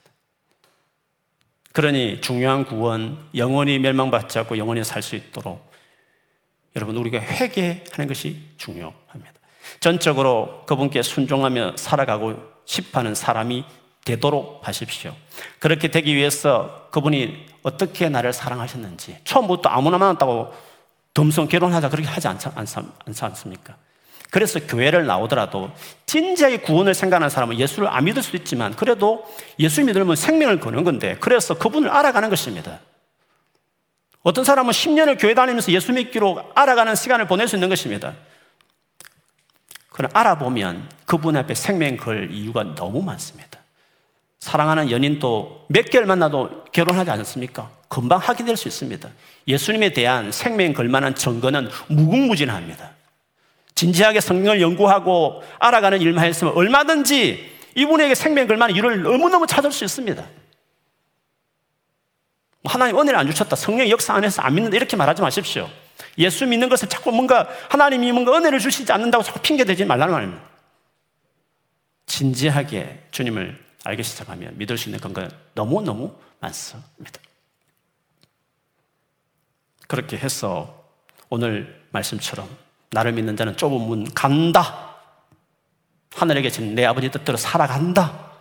그러니 1.73 2.21
중요한 2.21 2.65
구원, 2.65 3.17
영원히 3.35 3.79
멸망받지 3.79 4.39
않고 4.39 4.57
영원히 4.57 4.83
살 4.83 5.01
수 5.01 5.15
있도록 5.15 5.71
여러분 6.75 6.95
우리가 6.97 7.19
회개하는 7.19 8.07
것이 8.07 8.41
중요합니다. 8.57 9.33
전적으로 9.79 10.63
그분께 10.65 11.01
순종하며 11.01 11.73
살아가고 11.77 12.35
싶어하는 12.65 13.15
사람이 13.15 13.65
되도록 14.05 14.67
하십시오. 14.67 15.15
그렇게 15.59 15.89
되기 15.89 16.15
위해서 16.15 16.89
그분이 16.91 17.45
어떻게 17.63 18.09
나를 18.09 18.33
사랑하셨는지 18.33 19.19
처음부터 19.23 19.69
아무나 19.69 19.97
만났다고 19.97 20.53
덤성 21.13 21.47
결혼하자 21.47 21.89
그렇게 21.89 22.07
하지 22.07 22.27
않지, 22.27 22.49
않습니까? 23.21 23.77
그래서 24.33 24.59
교회를 24.59 25.05
나오더라도 25.05 25.69
진지하게 26.07 26.61
구원을 26.61 26.95
생각하는 26.95 27.29
사람은 27.29 27.59
예수를 27.59 27.87
안 27.87 28.05
믿을 28.05 28.23
수도 28.23 28.35
있지만 28.37 28.75
그래도 28.75 29.31
예수 29.59 29.83
믿으면 29.83 30.15
생명을 30.15 30.59
거는 30.59 30.83
건데 30.83 31.17
그래서 31.19 31.53
그분을 31.53 31.87
알아가는 31.87 32.31
것입니다. 32.31 32.79
어떤 34.23 34.43
사람은 34.43 34.71
10년을 34.71 35.21
교회 35.21 35.35
다니면서 35.35 35.71
예수 35.71 35.93
믿기로 35.93 36.49
알아가는 36.55 36.95
시간을 36.95 37.27
보낼 37.27 37.47
수 37.47 37.57
있는 37.57 37.69
것입니다. 37.69 38.15
그럼 39.91 40.09
알아보면 40.15 40.89
그분 41.05 41.37
앞에 41.37 41.53
생명 41.53 41.95
걸 41.95 42.31
이유가 42.31 42.73
너무 42.73 43.03
많습니다. 43.03 43.59
사랑하는 44.39 44.89
연인도 44.89 45.67
몇 45.69 45.91
개월 45.91 46.07
만나도 46.07 46.65
결혼하지 46.71 47.11
않습니까? 47.11 47.69
금방 47.87 48.17
하게 48.17 48.43
될 48.45 48.57
수 48.57 48.67
있습니다. 48.67 49.07
예수님에 49.47 49.93
대한 49.93 50.31
생명 50.31 50.73
걸 50.73 50.87
만한 50.87 51.13
증거는 51.13 51.69
무궁무진합니다. 51.89 53.02
진지하게 53.75 54.21
성경을 54.21 54.61
연구하고 54.61 55.43
알아가는 55.59 56.01
일만 56.01 56.25
했으면 56.25 56.53
얼마든지 56.53 57.51
이분에게 57.75 58.15
생명 58.15 58.47
걸만한 58.47 58.75
이유를 58.75 59.01
너무너무 59.01 59.47
찾을 59.47 59.71
수 59.71 59.83
있습니다. 59.83 60.23
하나님 62.65 62.97
은혜를 62.99 63.19
안 63.19 63.27
주셨다. 63.27 63.55
성령 63.55 63.89
역사 63.89 64.13
안에서 64.13 64.41
안 64.41 64.55
믿는다. 64.55 64.77
이렇게 64.77 64.95
말하지 64.95 65.21
마십시오. 65.21 65.69
예수 66.17 66.45
믿는 66.45 66.69
것을 66.69 66.87
자꾸 66.87 67.11
뭔가 67.11 67.47
하나님이 67.69 68.11
뭔가 68.11 68.37
은혜를 68.37 68.59
주시지 68.59 68.91
않는다고 68.91 69.23
자꾸 69.23 69.39
핑계대지 69.39 69.85
말라는 69.85 70.13
말입니다. 70.13 70.43
진지하게 72.05 73.07
주님을 73.11 73.63
알기 73.83 74.03
시작하면 74.03 74.57
믿을 74.57 74.77
수 74.77 74.89
있는 74.89 74.99
근거가 74.99 75.29
너무너무 75.55 76.15
많습니다. 76.39 77.19
그렇게 79.87 80.17
해서 80.17 80.85
오늘 81.29 81.83
말씀처럼 81.91 82.47
나를 82.93 83.11
믿는 83.11 83.35
자는 83.35 83.57
좁은 83.57 83.81
문 83.81 84.13
간다. 84.13 84.95
하늘에 86.15 86.41
계신 86.41 86.75
내 86.75 86.85
아버지 86.85 87.09
뜻대로 87.09 87.37
살아간다. 87.37 88.31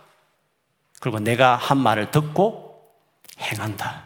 그리고 0.99 1.19
내가 1.19 1.55
한 1.55 1.77
말을 1.77 2.11
듣고 2.11 2.81
행한다. 3.39 4.03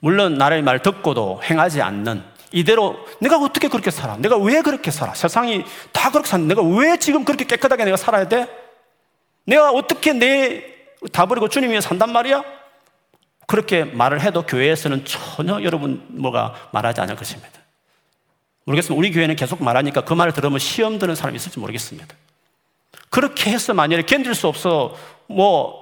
물론 0.00 0.34
나의 0.34 0.62
말 0.62 0.80
듣고도 0.80 1.42
행하지 1.44 1.82
않는 1.82 2.24
이대로 2.52 2.96
내가 3.20 3.38
어떻게 3.38 3.68
그렇게 3.68 3.90
살아? 3.90 4.16
내가 4.16 4.36
왜 4.36 4.62
그렇게 4.62 4.90
살아? 4.90 5.14
세상이 5.14 5.64
다 5.92 6.10
그렇게 6.10 6.28
사는 6.28 6.46
내가 6.48 6.62
왜 6.62 6.96
지금 6.98 7.24
그렇게 7.24 7.44
깨끗하게 7.44 7.84
내가 7.84 7.96
살아야 7.96 8.28
돼? 8.28 8.48
내가 9.44 9.70
어떻게 9.70 10.12
내 10.12 10.72
다 11.10 11.26
버리고 11.26 11.48
주님 11.48 11.70
위해 11.70 11.80
산단 11.80 12.12
말이야? 12.12 12.44
그렇게 13.46 13.84
말을 13.84 14.20
해도 14.20 14.42
교회에서는 14.42 15.04
전혀 15.04 15.62
여러분 15.62 16.04
뭐가 16.08 16.54
말하지 16.72 17.00
않을 17.00 17.16
것입니다. 17.16 17.50
모르겠습니다. 18.64 18.98
우리 18.98 19.12
교회는 19.12 19.36
계속 19.36 19.62
말하니까 19.62 20.02
그 20.02 20.14
말을 20.14 20.32
들으면 20.32 20.58
시험 20.58 20.98
드는 20.98 21.14
사람이 21.14 21.36
있을지 21.36 21.58
모르겠습니다. 21.58 22.14
그렇게 23.10 23.50
해서 23.50 23.74
만약에 23.74 24.02
견딜 24.02 24.34
수 24.34 24.48
없어, 24.48 24.96
뭐, 25.26 25.80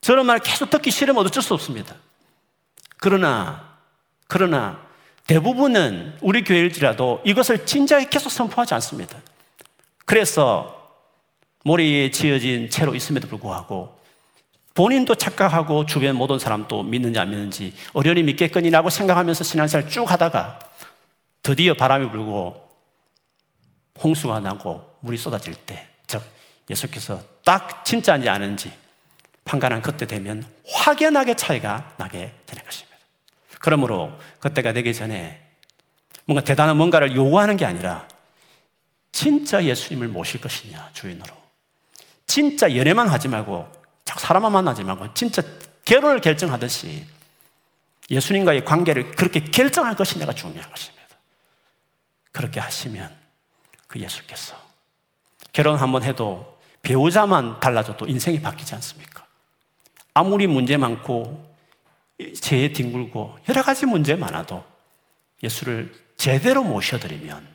저런 0.00 0.26
말 0.26 0.38
계속 0.38 0.70
듣기 0.70 0.90
싫으면 0.90 1.24
어쩔 1.24 1.42
수 1.42 1.54
없습니다. 1.54 1.94
그러나, 2.98 3.76
그러나, 4.28 4.80
대부분은 5.26 6.18
우리 6.20 6.42
교회일지라도 6.42 7.22
이것을 7.24 7.64
진작에 7.64 8.06
계속 8.10 8.30
선포하지 8.30 8.74
않습니다. 8.74 9.18
그래서 10.04 10.82
머리에 11.64 12.10
지어진 12.10 12.68
채로 12.68 12.94
있음에도 12.94 13.28
불구하고 13.28 13.96
본인도 14.74 15.14
착각하고 15.14 15.86
주변 15.86 16.16
모든 16.16 16.38
사람도 16.38 16.82
믿는지 16.82 17.18
안 17.18 17.30
믿는지 17.30 17.72
어련히 17.92 18.22
믿겠거니라고 18.24 18.90
생각하면서 18.90 19.44
신앙생활 19.44 19.88
쭉 19.88 20.10
하다가 20.10 20.58
드디어 21.42 21.74
바람이 21.74 22.10
불고 22.10 22.68
홍수가 24.02 24.40
나고 24.40 24.96
물이 25.00 25.16
쏟아질 25.18 25.54
때, 25.54 25.88
즉 26.06 26.22
예수께서 26.70 27.22
딱 27.44 27.84
진짜인지 27.84 28.28
아닌지 28.28 28.72
판단한 29.44 29.82
그때 29.82 30.06
되면 30.06 30.46
확연하게 30.68 31.34
차이가 31.34 31.92
나게 31.96 32.32
되는 32.46 32.64
것입니다. 32.64 32.96
그러므로 33.60 34.12
그때가 34.38 34.72
되기 34.72 34.94
전에 34.94 35.40
뭔가 36.24 36.42
대단한 36.44 36.76
뭔가를 36.76 37.14
요구하는 37.14 37.56
게 37.56 37.64
아니라 37.64 38.06
진짜 39.10 39.62
예수님을 39.62 40.08
모실 40.08 40.40
것이냐 40.40 40.90
주인으로 40.92 41.34
진짜 42.26 42.74
연애만 42.74 43.08
하지 43.08 43.28
말고 43.28 43.70
사람만 44.04 44.52
만나지 44.52 44.84
말고 44.84 45.12
진짜 45.14 45.42
결혼을 45.84 46.20
결정하듯이 46.20 47.04
예수님과의 48.10 48.64
관계를 48.64 49.12
그렇게 49.12 49.40
결정할 49.40 49.96
것이 49.96 50.18
내가 50.18 50.32
중요한 50.32 50.70
것입니다. 50.70 51.01
그렇게 52.32 52.60
하시면 52.60 53.14
그 53.86 54.00
예수께서 54.00 54.56
결혼 55.52 55.76
한번 55.76 56.02
해도 56.02 56.58
배우자만 56.82 57.60
달라져도 57.60 58.06
인생이 58.06 58.40
바뀌지 58.40 58.74
않습니까? 58.74 59.24
아무리 60.14 60.46
문제 60.46 60.76
많고 60.76 61.54
죄에 62.40 62.72
뒹굴고 62.72 63.38
여러 63.48 63.62
가지 63.62 63.86
문제 63.86 64.14
많아도 64.16 64.64
예수를 65.42 65.94
제대로 66.16 66.62
모셔드리면 66.62 67.46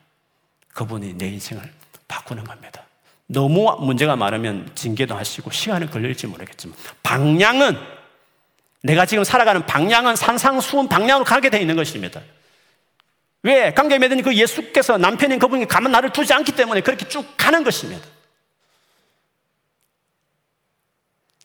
그분이 0.73 1.17
내 1.17 1.27
인생을 1.29 1.71
바꾸는 2.07 2.43
겁니다. 2.43 2.83
너무 3.27 3.75
문제가 3.79 4.15
많으면 4.15 4.71
징계도 4.75 5.15
하시고 5.15 5.51
시간이 5.51 5.89
걸릴지 5.89 6.27
모르겠지만 6.27 6.77
방향은 7.03 7.77
내가 8.83 9.05
지금 9.05 9.23
살아가는 9.23 9.65
방향은 9.65 10.15
산상수훈 10.15 10.87
방향으로 10.87 11.25
가게 11.25 11.49
되어 11.49 11.59
있는 11.59 11.75
것입니다. 11.75 12.21
왜? 13.47 13.73
관계 13.73 13.97
맺은 13.97 14.23
그 14.23 14.35
예수께서 14.35 14.97
남편인 14.97 15.39
그분이 15.39 15.69
가만 15.69 15.93
나를 15.93 16.11
두지 16.11 16.33
않기 16.33 16.51
때문에 16.51 16.81
그렇게 16.81 17.07
쭉 17.07 17.25
가는 17.37 17.63
것입니다. 17.63 18.05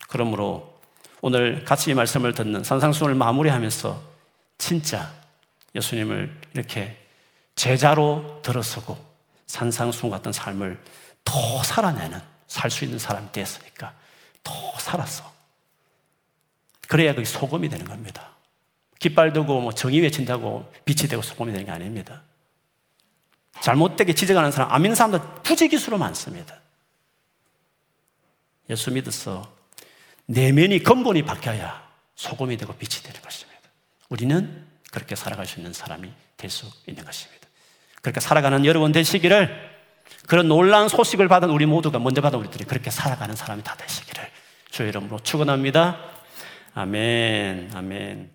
그러므로 0.08 0.80
오늘 1.20 1.64
같이 1.64 1.92
이 1.92 1.94
말씀을 1.94 2.34
듣는 2.34 2.64
산상순을 2.64 3.14
마무리하면서 3.14 4.02
진짜 4.58 5.12
예수님을 5.76 6.36
이렇게 6.54 6.98
제자로 7.54 8.40
들어서고 8.42 8.98
산상순 9.46 10.10
같은 10.10 10.32
삶을 10.32 10.82
더 11.22 11.62
살아내는 11.62 12.20
살 12.48 12.68
수 12.68 12.84
있는 12.84 12.98
사람이 12.98 13.30
됐으니까 13.30 13.94
더 14.42 14.52
살았어. 14.80 15.32
그래야 16.88 17.14
그게 17.14 17.24
소금이 17.24 17.68
되는 17.68 17.86
겁니다. 17.86 18.31
깃발 19.02 19.32
두고 19.32 19.60
뭐 19.60 19.72
정의 19.72 20.00
외친다고 20.00 20.72
빛이 20.84 21.08
되고 21.08 21.20
소금이 21.22 21.50
되는 21.50 21.66
게 21.66 21.72
아닙니다. 21.72 22.22
잘못되게 23.60 24.14
지적하는 24.14 24.52
사람, 24.52 24.72
안 24.72 24.80
믿는 24.80 24.94
사람들 24.94 25.20
부지기수로 25.42 25.98
많습니다. 25.98 26.60
예수 28.70 28.92
믿어서 28.92 29.52
내면이 30.26 30.78
근본이 30.84 31.24
바뀌어야 31.24 31.82
소금이 32.14 32.56
되고 32.56 32.72
빛이 32.74 33.02
되는 33.02 33.20
것입니다. 33.20 33.60
우리는 34.08 34.66
그렇게 34.92 35.16
살아갈 35.16 35.46
수 35.46 35.58
있는 35.58 35.72
사람이 35.72 36.10
될 36.36 36.48
수 36.50 36.66
있는 36.86 37.04
것입니다. 37.04 37.48
그렇게 38.02 38.20
살아가는 38.20 38.64
여러분 38.64 38.92
되시기를 38.92 39.70
그런 40.28 40.46
놀라운 40.48 40.88
소식을 40.88 41.26
받은 41.26 41.50
우리 41.50 41.66
모두가 41.66 41.98
먼저 41.98 42.20
받은 42.20 42.38
우리들이 42.38 42.64
그렇게 42.64 42.90
살아가는 42.90 43.34
사람이 43.34 43.62
다 43.64 43.76
되시기를 43.76 44.28
주의 44.70 44.88
이름으로 44.88 45.18
축원합니다. 45.20 45.98
아멘. 46.74 47.72
아멘. 47.74 48.32